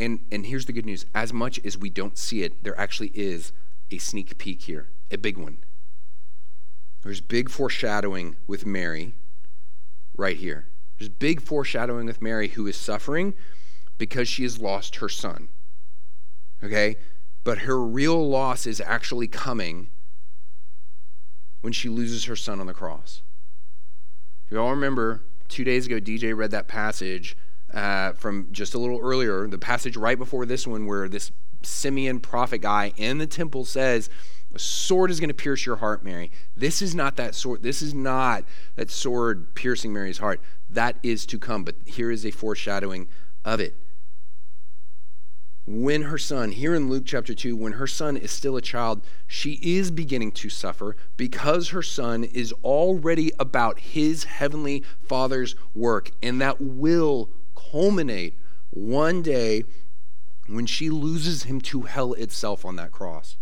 And, 0.00 0.20
and 0.32 0.46
here's 0.46 0.64
the 0.64 0.72
good 0.72 0.86
news 0.86 1.04
as 1.14 1.30
much 1.30 1.60
as 1.66 1.76
we 1.76 1.90
don't 1.90 2.16
see 2.16 2.42
it, 2.42 2.64
there 2.64 2.80
actually 2.80 3.10
is 3.12 3.52
a 3.90 3.98
sneak 3.98 4.38
peek 4.38 4.62
here, 4.62 4.88
a 5.10 5.18
big 5.18 5.36
one. 5.36 5.58
There's 7.02 7.20
big 7.20 7.50
foreshadowing 7.50 8.36
with 8.46 8.64
Mary 8.64 9.12
right 10.16 10.38
here. 10.38 10.68
There's 10.98 11.08
big 11.08 11.40
foreshadowing 11.40 12.06
with 12.06 12.20
Mary 12.20 12.48
who 12.48 12.66
is 12.66 12.76
suffering 12.76 13.34
because 13.98 14.28
she 14.28 14.42
has 14.42 14.60
lost 14.60 14.96
her 14.96 15.08
son. 15.08 15.48
Okay? 16.62 16.96
But 17.44 17.58
her 17.58 17.80
real 17.82 18.28
loss 18.28 18.66
is 18.66 18.80
actually 18.80 19.28
coming 19.28 19.90
when 21.60 21.72
she 21.72 21.88
loses 21.88 22.24
her 22.24 22.36
son 22.36 22.60
on 22.60 22.66
the 22.66 22.74
cross. 22.74 23.22
If 24.46 24.52
You 24.52 24.60
all 24.60 24.70
remember 24.70 25.24
two 25.48 25.64
days 25.64 25.86
ago, 25.86 26.00
DJ 26.00 26.36
read 26.36 26.50
that 26.50 26.68
passage 26.68 27.36
uh, 27.72 28.12
from 28.12 28.48
just 28.50 28.74
a 28.74 28.78
little 28.78 29.00
earlier, 29.00 29.46
the 29.46 29.58
passage 29.58 29.96
right 29.96 30.18
before 30.18 30.46
this 30.46 30.66
one, 30.66 30.86
where 30.86 31.08
this 31.08 31.30
Simeon 31.62 32.20
prophet 32.20 32.58
guy 32.58 32.92
in 32.96 33.18
the 33.18 33.26
temple 33.26 33.64
says, 33.64 34.08
a 34.54 34.58
sword 34.58 35.10
is 35.10 35.20
going 35.20 35.28
to 35.28 35.34
pierce 35.34 35.66
your 35.66 35.76
heart, 35.76 36.02
Mary. 36.02 36.30
This 36.56 36.80
is 36.80 36.94
not 36.94 37.16
that 37.16 37.34
sword. 37.34 37.62
This 37.62 37.82
is 37.82 37.92
not 37.92 38.44
that 38.76 38.90
sword 38.90 39.54
piercing 39.54 39.92
Mary's 39.92 40.18
heart. 40.18 40.40
That 40.70 40.96
is 41.02 41.26
to 41.26 41.38
come. 41.38 41.64
But 41.64 41.76
here 41.84 42.10
is 42.10 42.24
a 42.24 42.30
foreshadowing 42.30 43.08
of 43.44 43.60
it. 43.60 43.76
When 45.66 46.02
her 46.04 46.16
son, 46.16 46.52
here 46.52 46.74
in 46.74 46.88
Luke 46.88 47.02
chapter 47.04 47.34
2, 47.34 47.54
when 47.54 47.72
her 47.72 47.86
son 47.86 48.16
is 48.16 48.30
still 48.30 48.56
a 48.56 48.62
child, 48.62 49.02
she 49.26 49.58
is 49.62 49.90
beginning 49.90 50.32
to 50.32 50.48
suffer 50.48 50.96
because 51.18 51.68
her 51.68 51.82
son 51.82 52.24
is 52.24 52.54
already 52.64 53.32
about 53.38 53.78
his 53.78 54.24
heavenly 54.24 54.82
father's 55.02 55.54
work, 55.74 56.10
and 56.22 56.40
that 56.40 56.58
will 56.58 57.28
culminate 57.54 58.38
one 58.70 59.20
day 59.20 59.64
when 60.46 60.64
she 60.64 60.88
loses 60.88 61.42
him 61.42 61.60
to 61.60 61.82
hell 61.82 62.14
itself 62.14 62.64
on 62.64 62.76
that 62.76 62.90
cross. 62.90 63.36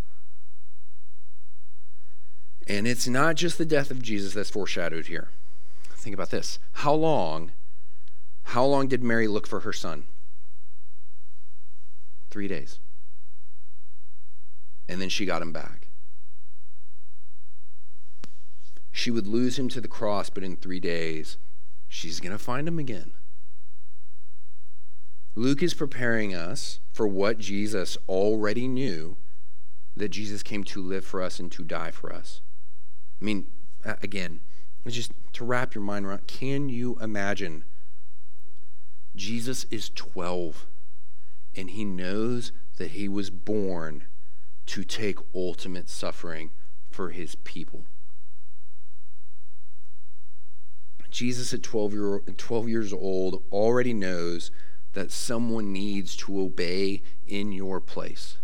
And 2.67 2.87
it's 2.87 3.07
not 3.07 3.37
just 3.37 3.59
the 3.59 3.65
death 3.65 3.91
of 3.91 4.03
Jesus 4.03 4.35
that's 4.35 4.51
foreshadowed 4.51 5.07
here. 5.07 5.29
Think 5.95 6.15
about 6.15 6.31
this. 6.31 6.59
How 6.73 6.95
long 6.95 7.53
how 8.51 8.65
long 8.65 8.87
did 8.87 9.03
Mary 9.03 9.27
look 9.27 9.47
for 9.47 9.61
her 9.61 9.73
son? 9.73 10.05
3 12.31 12.47
days. 12.47 12.79
And 14.89 15.01
then 15.01 15.09
she 15.09 15.27
got 15.27 15.43
him 15.43 15.53
back. 15.53 15.89
She 18.93 19.11
would 19.11 19.27
lose 19.27 19.59
him 19.59 19.69
to 19.71 19.81
the 19.81 19.89
cross, 19.89 20.31
but 20.31 20.45
in 20.45 20.57
3 20.57 20.79
days 20.79 21.39
she's 21.89 22.21
going 22.21 22.33
to 22.33 22.39
find 22.39 22.69
him 22.69 22.79
again. 22.79 23.13
Luke 25.35 25.63
is 25.63 25.75
preparing 25.75 26.35
us 26.35 26.79
for 26.93 27.07
what 27.07 27.39
Jesus 27.39 27.99
already 28.09 28.69
knew 28.69 29.17
that 29.97 30.11
Jesus 30.11 30.43
came 30.43 30.63
to 30.65 30.81
live 30.81 31.05
for 31.05 31.21
us 31.21 31.41
and 31.41 31.51
to 31.53 31.65
die 31.65 31.91
for 31.91 32.13
us. 32.13 32.43
I 33.21 33.25
mean, 33.25 33.47
again, 33.85 34.41
just 34.87 35.13
to 35.35 35.45
wrap 35.45 35.75
your 35.75 35.85
mind 35.85 36.07
around, 36.07 36.27
can 36.27 36.69
you 36.69 36.99
imagine? 37.01 37.65
Jesus 39.15 39.65
is 39.71 39.91
12 39.95 40.67
and 41.57 41.71
he 41.71 41.85
knows 41.85 42.53
that 42.77 42.93
he 42.93 43.09
was 43.09 43.31
born 43.31 44.05
to 44.67 44.85
take 44.85 45.19
ultimate 45.35 45.89
suffering 45.89 46.51
for 46.91 47.11
his 47.11 47.35
people. 47.37 47.85
Jesus 51.11 51.55
at 51.55 51.63
12, 51.63 51.93
year, 51.95 52.21
12 52.37 52.69
years 52.69 52.93
old 52.93 53.43
already 53.51 53.95
knows 53.95 54.51
that 54.93 55.11
someone 55.11 55.73
needs 55.73 56.15
to 56.17 56.41
obey 56.41 57.03
in 57.27 57.53
your 57.53 57.81
place. 57.81 58.37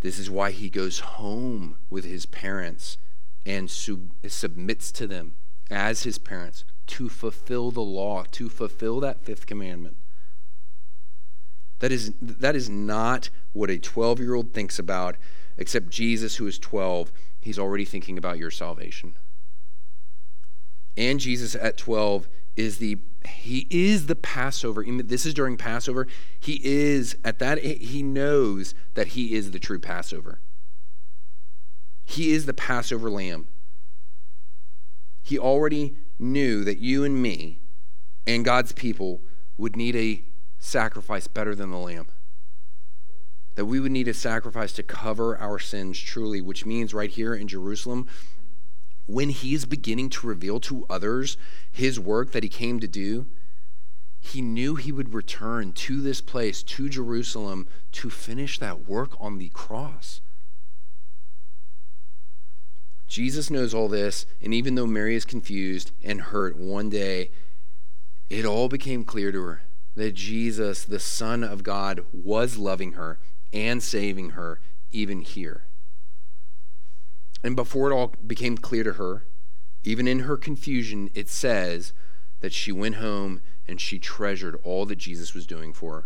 This 0.00 0.18
is 0.18 0.30
why 0.30 0.50
he 0.50 0.70
goes 0.70 1.00
home 1.00 1.76
with 1.90 2.04
his 2.04 2.26
parents 2.26 2.96
and 3.44 3.70
sub- 3.70 4.12
submits 4.26 4.90
to 4.92 5.06
them 5.06 5.34
as 5.70 6.02
his 6.02 6.18
parents 6.18 6.64
to 6.86 7.08
fulfill 7.08 7.70
the 7.70 7.80
law, 7.80 8.24
to 8.32 8.48
fulfill 8.48 9.00
that 9.00 9.24
fifth 9.24 9.46
commandment. 9.46 9.96
That 11.78 11.92
is, 11.92 12.12
that 12.20 12.56
is 12.56 12.68
not 12.68 13.30
what 13.52 13.70
a 13.70 13.78
12 13.78 14.20
year 14.20 14.34
old 14.34 14.52
thinks 14.52 14.78
about, 14.78 15.16
except 15.56 15.90
Jesus, 15.90 16.36
who 16.36 16.46
is 16.46 16.58
12, 16.58 17.12
he's 17.40 17.58
already 17.58 17.84
thinking 17.84 18.18
about 18.18 18.38
your 18.38 18.50
salvation. 18.50 19.16
And 20.96 21.20
Jesus 21.20 21.54
at 21.54 21.76
12 21.76 22.28
is 22.56 22.78
the 22.78 22.98
he 23.26 23.66
is 23.70 24.06
the 24.06 24.16
passover. 24.16 24.84
This 24.84 25.26
is 25.26 25.34
during 25.34 25.56
passover. 25.56 26.06
He 26.38 26.60
is 26.64 27.16
at 27.24 27.38
that 27.38 27.58
he 27.58 28.02
knows 28.02 28.74
that 28.94 29.08
he 29.08 29.34
is 29.34 29.50
the 29.50 29.58
true 29.58 29.78
passover. 29.78 30.40
He 32.04 32.32
is 32.32 32.46
the 32.46 32.54
passover 32.54 33.10
lamb. 33.10 33.48
He 35.22 35.38
already 35.38 35.96
knew 36.18 36.64
that 36.64 36.78
you 36.78 37.04
and 37.04 37.22
me 37.22 37.60
and 38.26 38.44
god's 38.44 38.72
people 38.72 39.20
would 39.56 39.76
need 39.76 39.96
a 39.96 40.22
sacrifice 40.58 41.26
better 41.26 41.54
than 41.54 41.70
the 41.70 41.78
lamb. 41.78 42.08
That 43.54 43.66
we 43.66 43.80
would 43.80 43.92
need 43.92 44.08
a 44.08 44.14
sacrifice 44.14 44.72
to 44.74 44.82
cover 44.82 45.38
our 45.38 45.58
sins 45.58 45.98
truly 45.98 46.40
which 46.40 46.66
means 46.66 46.94
right 46.94 47.10
here 47.10 47.34
in 47.34 47.48
jerusalem 47.48 48.06
when 49.10 49.30
he's 49.30 49.64
beginning 49.64 50.10
to 50.10 50.26
reveal 50.26 50.60
to 50.60 50.86
others 50.88 51.36
his 51.70 51.98
work 51.98 52.32
that 52.32 52.42
he 52.42 52.48
came 52.48 52.80
to 52.80 52.88
do, 52.88 53.26
he 54.20 54.42
knew 54.42 54.74
he 54.76 54.92
would 54.92 55.14
return 55.14 55.72
to 55.72 56.00
this 56.00 56.20
place, 56.20 56.62
to 56.62 56.88
Jerusalem, 56.88 57.66
to 57.92 58.10
finish 58.10 58.58
that 58.58 58.86
work 58.86 59.12
on 59.18 59.38
the 59.38 59.48
cross. 59.48 60.20
Jesus 63.08 63.50
knows 63.50 63.74
all 63.74 63.88
this, 63.88 64.26
and 64.40 64.54
even 64.54 64.76
though 64.76 64.86
Mary 64.86 65.16
is 65.16 65.24
confused 65.24 65.90
and 66.04 66.20
hurt, 66.20 66.56
one 66.56 66.88
day 66.88 67.30
it 68.28 68.44
all 68.44 68.68
became 68.68 69.04
clear 69.04 69.32
to 69.32 69.42
her 69.42 69.62
that 69.96 70.14
Jesus, 70.14 70.84
the 70.84 71.00
Son 71.00 71.42
of 71.42 71.64
God, 71.64 72.04
was 72.12 72.56
loving 72.56 72.92
her 72.92 73.18
and 73.52 73.82
saving 73.82 74.30
her 74.30 74.60
even 74.92 75.22
here. 75.22 75.64
And 77.42 77.56
before 77.56 77.90
it 77.90 77.94
all 77.94 78.12
became 78.26 78.56
clear 78.58 78.84
to 78.84 78.94
her, 78.94 79.24
even 79.82 80.06
in 80.06 80.20
her 80.20 80.36
confusion, 80.36 81.10
it 81.14 81.28
says 81.28 81.92
that 82.40 82.52
she 82.52 82.72
went 82.72 82.96
home 82.96 83.40
and 83.66 83.80
she 83.80 83.98
treasured 83.98 84.58
all 84.62 84.84
that 84.86 84.98
Jesus 84.98 85.34
was 85.34 85.46
doing 85.46 85.72
for 85.72 85.94
her. 85.94 86.04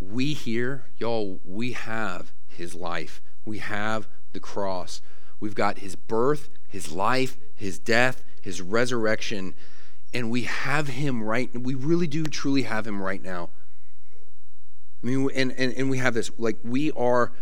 We 0.00 0.32
here, 0.32 0.86
y'all, 0.96 1.40
we 1.44 1.72
have 1.72 2.32
his 2.48 2.74
life. 2.74 3.20
We 3.44 3.58
have 3.58 4.08
the 4.32 4.40
cross. 4.40 5.02
We've 5.38 5.54
got 5.54 5.78
his 5.78 5.96
birth, 5.96 6.48
his 6.66 6.90
life, 6.92 7.36
his 7.54 7.78
death, 7.78 8.22
his 8.40 8.62
resurrection, 8.62 9.54
and 10.14 10.30
we 10.30 10.42
have 10.42 10.88
him 10.88 11.22
right. 11.22 11.50
We 11.54 11.74
really 11.74 12.06
do 12.06 12.24
truly 12.24 12.62
have 12.62 12.86
him 12.86 13.02
right 13.02 13.22
now. 13.22 13.50
I 15.02 15.06
mean, 15.06 15.28
and, 15.34 15.52
and, 15.52 15.72
and 15.74 15.90
we 15.90 15.98
have 15.98 16.14
this, 16.14 16.30
like, 16.38 16.58
we 16.62 16.90
are 16.92 17.32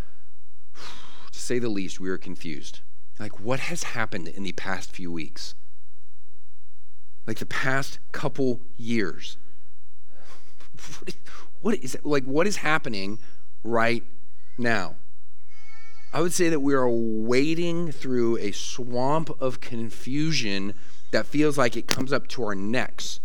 to 1.39 1.45
say 1.45 1.59
the 1.59 1.69
least, 1.69 2.01
we 2.01 2.11
are 2.11 2.19
confused. 2.19 2.81
Like, 3.19 3.41
what 3.41 3.61
has 3.61 3.83
happened 3.83 4.29
in 4.29 4.43
the 4.43 4.53
past 4.53 4.93
few 4.93 5.11
weeks? 5.11 5.55
Like 7.27 7.39
the 7.39 7.47
past 7.47 7.99
couple 8.13 8.61
years. 8.77 9.37
What 11.61 11.75
is 11.79 11.99
like 12.05 12.23
what 12.23 12.47
is 12.47 12.59
happening 12.59 13.19
right 13.65 14.05
now? 14.57 14.95
I 16.13 16.21
would 16.21 16.33
say 16.33 16.49
that 16.49 16.61
we 16.61 16.73
are 16.73 16.89
wading 16.89 17.91
through 17.91 18.39
a 18.39 18.53
swamp 18.53 19.29
of 19.41 19.61
confusion 19.61 20.75
that 21.11 21.27
feels 21.27 21.59
like 21.59 21.77
it 21.77 21.89
comes 21.89 22.13
up 22.13 22.29
to 22.29 22.45
our 22.45 22.55
necks 22.55 23.19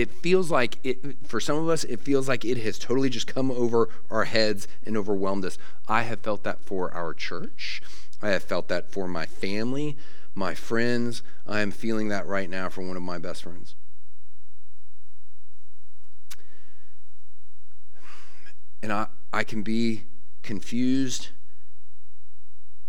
it 0.00 0.10
feels 0.10 0.50
like 0.50 0.78
it 0.82 1.28
for 1.28 1.40
some 1.40 1.58
of 1.58 1.68
us 1.68 1.84
it 1.84 2.00
feels 2.00 2.26
like 2.26 2.44
it 2.44 2.56
has 2.56 2.78
totally 2.78 3.10
just 3.10 3.26
come 3.26 3.50
over 3.50 3.90
our 4.10 4.24
heads 4.24 4.66
and 4.86 4.96
overwhelmed 4.96 5.44
us. 5.44 5.58
I 5.86 6.02
have 6.02 6.20
felt 6.20 6.42
that 6.44 6.62
for 6.62 6.92
our 6.94 7.12
church. 7.12 7.82
I 8.22 8.30
have 8.30 8.42
felt 8.42 8.68
that 8.68 8.90
for 8.90 9.06
my 9.06 9.26
family 9.26 9.98
my 10.34 10.54
friends. 10.54 11.22
I 11.46 11.60
am 11.60 11.70
feeling 11.70 12.08
that 12.08 12.26
right 12.26 12.48
now 12.48 12.70
for 12.70 12.82
one 12.82 12.96
of 12.96 13.02
my 13.02 13.18
best 13.18 13.42
friends. 13.42 13.74
And 18.82 18.92
i 18.92 19.06
i 19.32 19.44
can 19.44 19.62
be 19.62 20.04
confused 20.42 21.28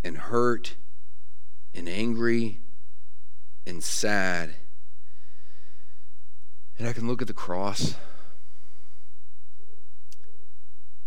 and 0.02 0.16
hurt 0.16 0.76
and 1.74 1.88
angry 1.88 2.60
and 3.66 3.84
sad 3.84 4.54
and 6.82 6.88
I 6.88 6.94
can 6.94 7.06
look 7.06 7.22
at 7.22 7.28
the 7.28 7.32
cross 7.32 7.94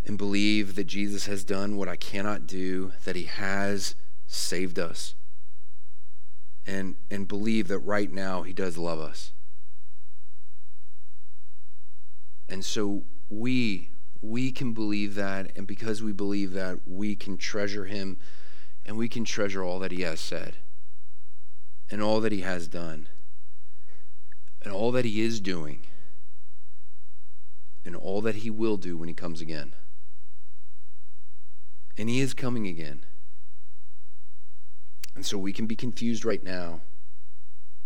and 0.05 0.17
believe 0.17 0.75
that 0.75 0.85
Jesus 0.85 1.25
has 1.25 1.43
done 1.43 1.75
what 1.75 1.89
I 1.89 1.97
cannot 1.97 2.47
do, 2.47 2.93
that 3.03 3.17
he 3.17 3.23
has 3.23 3.93
saved 4.25 4.79
us. 4.79 5.15
And, 6.65 6.95
and 7.11 7.27
believe 7.27 7.67
that 7.67 7.79
right 7.79 8.09
now 8.09 8.43
he 8.43 8.53
does 8.53 8.77
love 8.77 9.01
us. 9.01 9.33
And 12.47 12.63
so 12.63 13.03
we 13.29 13.89
we 14.21 14.53
can 14.53 14.71
believe 14.71 15.15
that 15.15 15.51
and 15.57 15.67
because 15.67 16.01
we 16.01 16.13
believe 16.13 16.53
that 16.53 16.87
we 16.87 17.17
can 17.17 17.35
treasure 17.35 17.83
him 17.83 18.17
and 18.85 18.97
we 18.97 19.09
can 19.09 19.25
treasure 19.25 19.61
all 19.61 19.79
that 19.79 19.91
he 19.91 20.03
has 20.03 20.21
said 20.21 20.55
and 21.91 22.01
all 22.01 22.21
that 22.21 22.31
he 22.31 22.41
has 22.41 22.69
done 22.69 23.09
and 24.65 24.73
all 24.73 24.91
that 24.91 25.05
he 25.05 25.21
is 25.21 25.39
doing 25.39 25.83
and 27.85 27.95
all 27.95 28.19
that 28.21 28.37
he 28.37 28.49
will 28.49 28.77
do 28.77 28.97
when 28.97 29.07
he 29.07 29.13
comes 29.13 29.39
again. 29.39 29.75
And 31.97 32.09
he 32.09 32.19
is 32.19 32.33
coming 32.33 32.67
again. 32.67 33.05
And 35.13 35.23
so 35.23 35.37
we 35.37 35.53
can 35.53 35.67
be 35.67 35.75
confused 35.75 36.25
right 36.25 36.43
now 36.43 36.81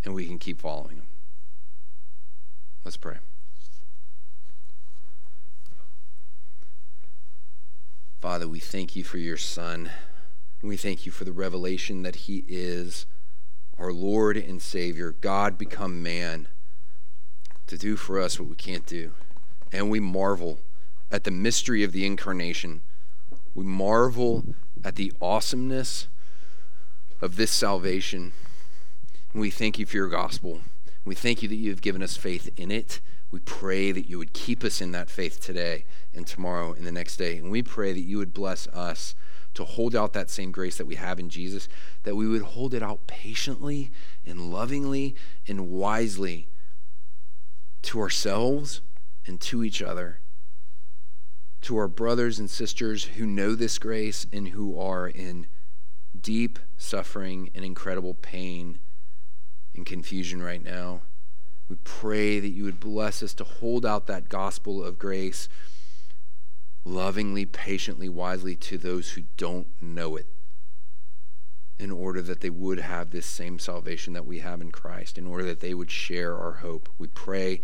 and 0.05 0.15
we 0.15 0.25
can 0.25 0.39
keep 0.39 0.61
following 0.61 0.95
him. 0.95 1.07
Let's 2.85 2.97
pray. 2.97 3.17
Father, 8.21 8.47
we 8.47 8.59
thank 8.59 8.95
you 8.95 9.03
for 9.03 9.17
your 9.17 9.37
Son. 9.37 9.91
We 10.61 10.77
thank 10.77 11.05
you 11.05 11.11
for 11.11 11.25
the 11.25 11.33
revelation 11.33 12.03
that 12.03 12.15
he 12.15 12.45
is 12.47 13.05
our 13.77 13.93
Lord 13.93 14.37
and 14.37 14.61
Savior, 14.61 15.13
God 15.21 15.57
become 15.57 16.03
man 16.03 16.47
to 17.69 17.77
do 17.77 17.95
for 17.95 18.19
us 18.19 18.39
what 18.39 18.49
we 18.49 18.55
can't 18.55 18.85
do. 18.85 19.11
And 19.71 19.89
we 19.89 19.99
marvel 19.99 20.59
at 21.11 21.23
the 21.23 21.31
mystery 21.31 21.83
of 21.83 21.91
the 21.91 22.05
incarnation. 22.05 22.81
We 23.53 23.63
marvel 23.63 24.43
at 24.83 24.95
the 24.95 25.13
awesomeness 25.21 26.07
of 27.21 27.35
this 27.35 27.51
salvation. 27.51 28.33
And 29.33 29.41
we 29.41 29.51
thank 29.51 29.77
you 29.77 29.85
for 29.85 29.97
your 29.97 30.09
gospel. 30.09 30.61
We 31.05 31.13
thank 31.13 31.43
you 31.43 31.49
that 31.49 31.55
you 31.55 31.69
have 31.69 31.81
given 31.81 32.01
us 32.01 32.17
faith 32.17 32.49
in 32.57 32.71
it. 32.71 33.01
We 33.31 33.39
pray 33.39 33.91
that 33.91 34.09
you 34.09 34.17
would 34.17 34.33
keep 34.33 34.63
us 34.63 34.81
in 34.81 34.91
that 34.91 35.09
faith 35.09 35.39
today 35.39 35.85
and 36.13 36.25
tomorrow 36.25 36.73
and 36.73 36.87
the 36.87 36.91
next 36.91 37.17
day. 37.17 37.37
And 37.37 37.51
we 37.51 37.61
pray 37.61 37.93
that 37.93 37.99
you 37.99 38.17
would 38.17 38.33
bless 38.33 38.67
us 38.69 39.13
to 39.53 39.63
hold 39.63 39.95
out 39.95 40.13
that 40.13 40.31
same 40.31 40.51
grace 40.51 40.77
that 40.77 40.87
we 40.87 40.95
have 40.95 41.19
in 41.19 41.29
Jesus, 41.29 41.69
that 42.03 42.15
we 42.15 42.27
would 42.27 42.41
hold 42.41 42.73
it 42.73 42.81
out 42.81 43.05
patiently 43.05 43.91
and 44.25 44.51
lovingly 44.51 45.15
and 45.47 45.69
wisely 45.69 46.47
to 47.83 47.99
ourselves 47.99 48.81
and 49.25 49.39
to 49.41 49.63
each 49.63 49.81
other, 49.81 50.19
to 51.61 51.77
our 51.77 51.87
brothers 51.87 52.39
and 52.39 52.49
sisters 52.49 53.03
who 53.03 53.25
know 53.25 53.55
this 53.55 53.77
grace 53.77 54.25
and 54.31 54.49
who 54.49 54.79
are 54.79 55.07
in 55.07 55.47
deep 56.19 56.59
suffering 56.77 57.49
and 57.53 57.63
incredible 57.63 58.13
pain 58.15 58.79
and 59.75 59.85
confusion 59.85 60.41
right 60.41 60.63
now. 60.63 61.01
We 61.67 61.75
pray 61.83 62.39
that 62.39 62.49
you 62.49 62.63
would 62.63 62.79
bless 62.79 63.21
us 63.21 63.33
to 63.35 63.43
hold 63.43 63.85
out 63.85 64.07
that 64.07 64.29
gospel 64.29 64.83
of 64.83 64.97
grace 64.97 65.47
lovingly, 66.83 67.45
patiently, 67.45 68.09
wisely 68.09 68.55
to 68.55 68.77
those 68.77 69.11
who 69.11 69.23
don't 69.37 69.67
know 69.81 70.15
it 70.15 70.25
in 71.79 71.91
order 71.91 72.21
that 72.21 72.41
they 72.41 72.49
would 72.49 72.79
have 72.79 73.09
this 73.09 73.25
same 73.25 73.57
salvation 73.57 74.13
that 74.13 74.25
we 74.25 74.39
have 74.39 74.59
in 74.59 74.69
Christ, 74.71 75.17
in 75.17 75.25
order 75.25 75.45
that 75.45 75.61
they 75.61 75.73
would 75.73 75.89
share 75.89 76.37
our 76.37 76.55
hope. 76.55 76.89
We 76.97 77.07
pray, 77.07 77.61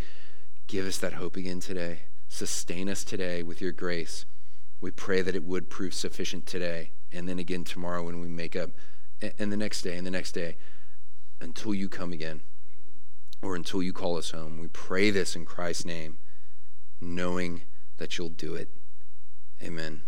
give 0.67 0.85
us 0.85 0.97
that 0.99 1.13
hope 1.13 1.35
again 1.35 1.59
today. 1.59 2.03
Sustain 2.29 2.89
us 2.89 3.03
today 3.03 3.43
with 3.43 3.61
your 3.61 3.73
grace. 3.73 4.25
We 4.79 4.91
pray 4.91 5.21
that 5.21 5.35
it 5.35 5.43
would 5.43 5.69
prove 5.69 5.93
sufficient 5.93 6.45
today 6.45 6.91
and 7.11 7.27
then 7.27 7.39
again 7.39 7.65
tomorrow 7.65 8.03
when 8.03 8.21
we 8.21 8.29
make 8.29 8.55
up, 8.55 8.71
and 9.21 9.51
the 9.51 9.57
next 9.57 9.81
day 9.81 9.97
and 9.97 10.07
the 10.07 10.11
next 10.11 10.31
day 10.31 10.57
until 11.41 11.73
you 11.73 11.89
come 11.89 12.13
again 12.13 12.41
or 13.41 13.55
until 13.55 13.83
you 13.83 13.93
call 13.93 14.17
us 14.17 14.31
home. 14.31 14.59
We 14.59 14.67
pray 14.67 15.11
this 15.11 15.35
in 15.35 15.45
Christ's 15.45 15.85
name, 15.85 16.17
knowing 17.01 17.63
that 17.97 18.17
you'll 18.17 18.29
do 18.29 18.55
it. 18.55 18.69
Amen. 19.61 20.03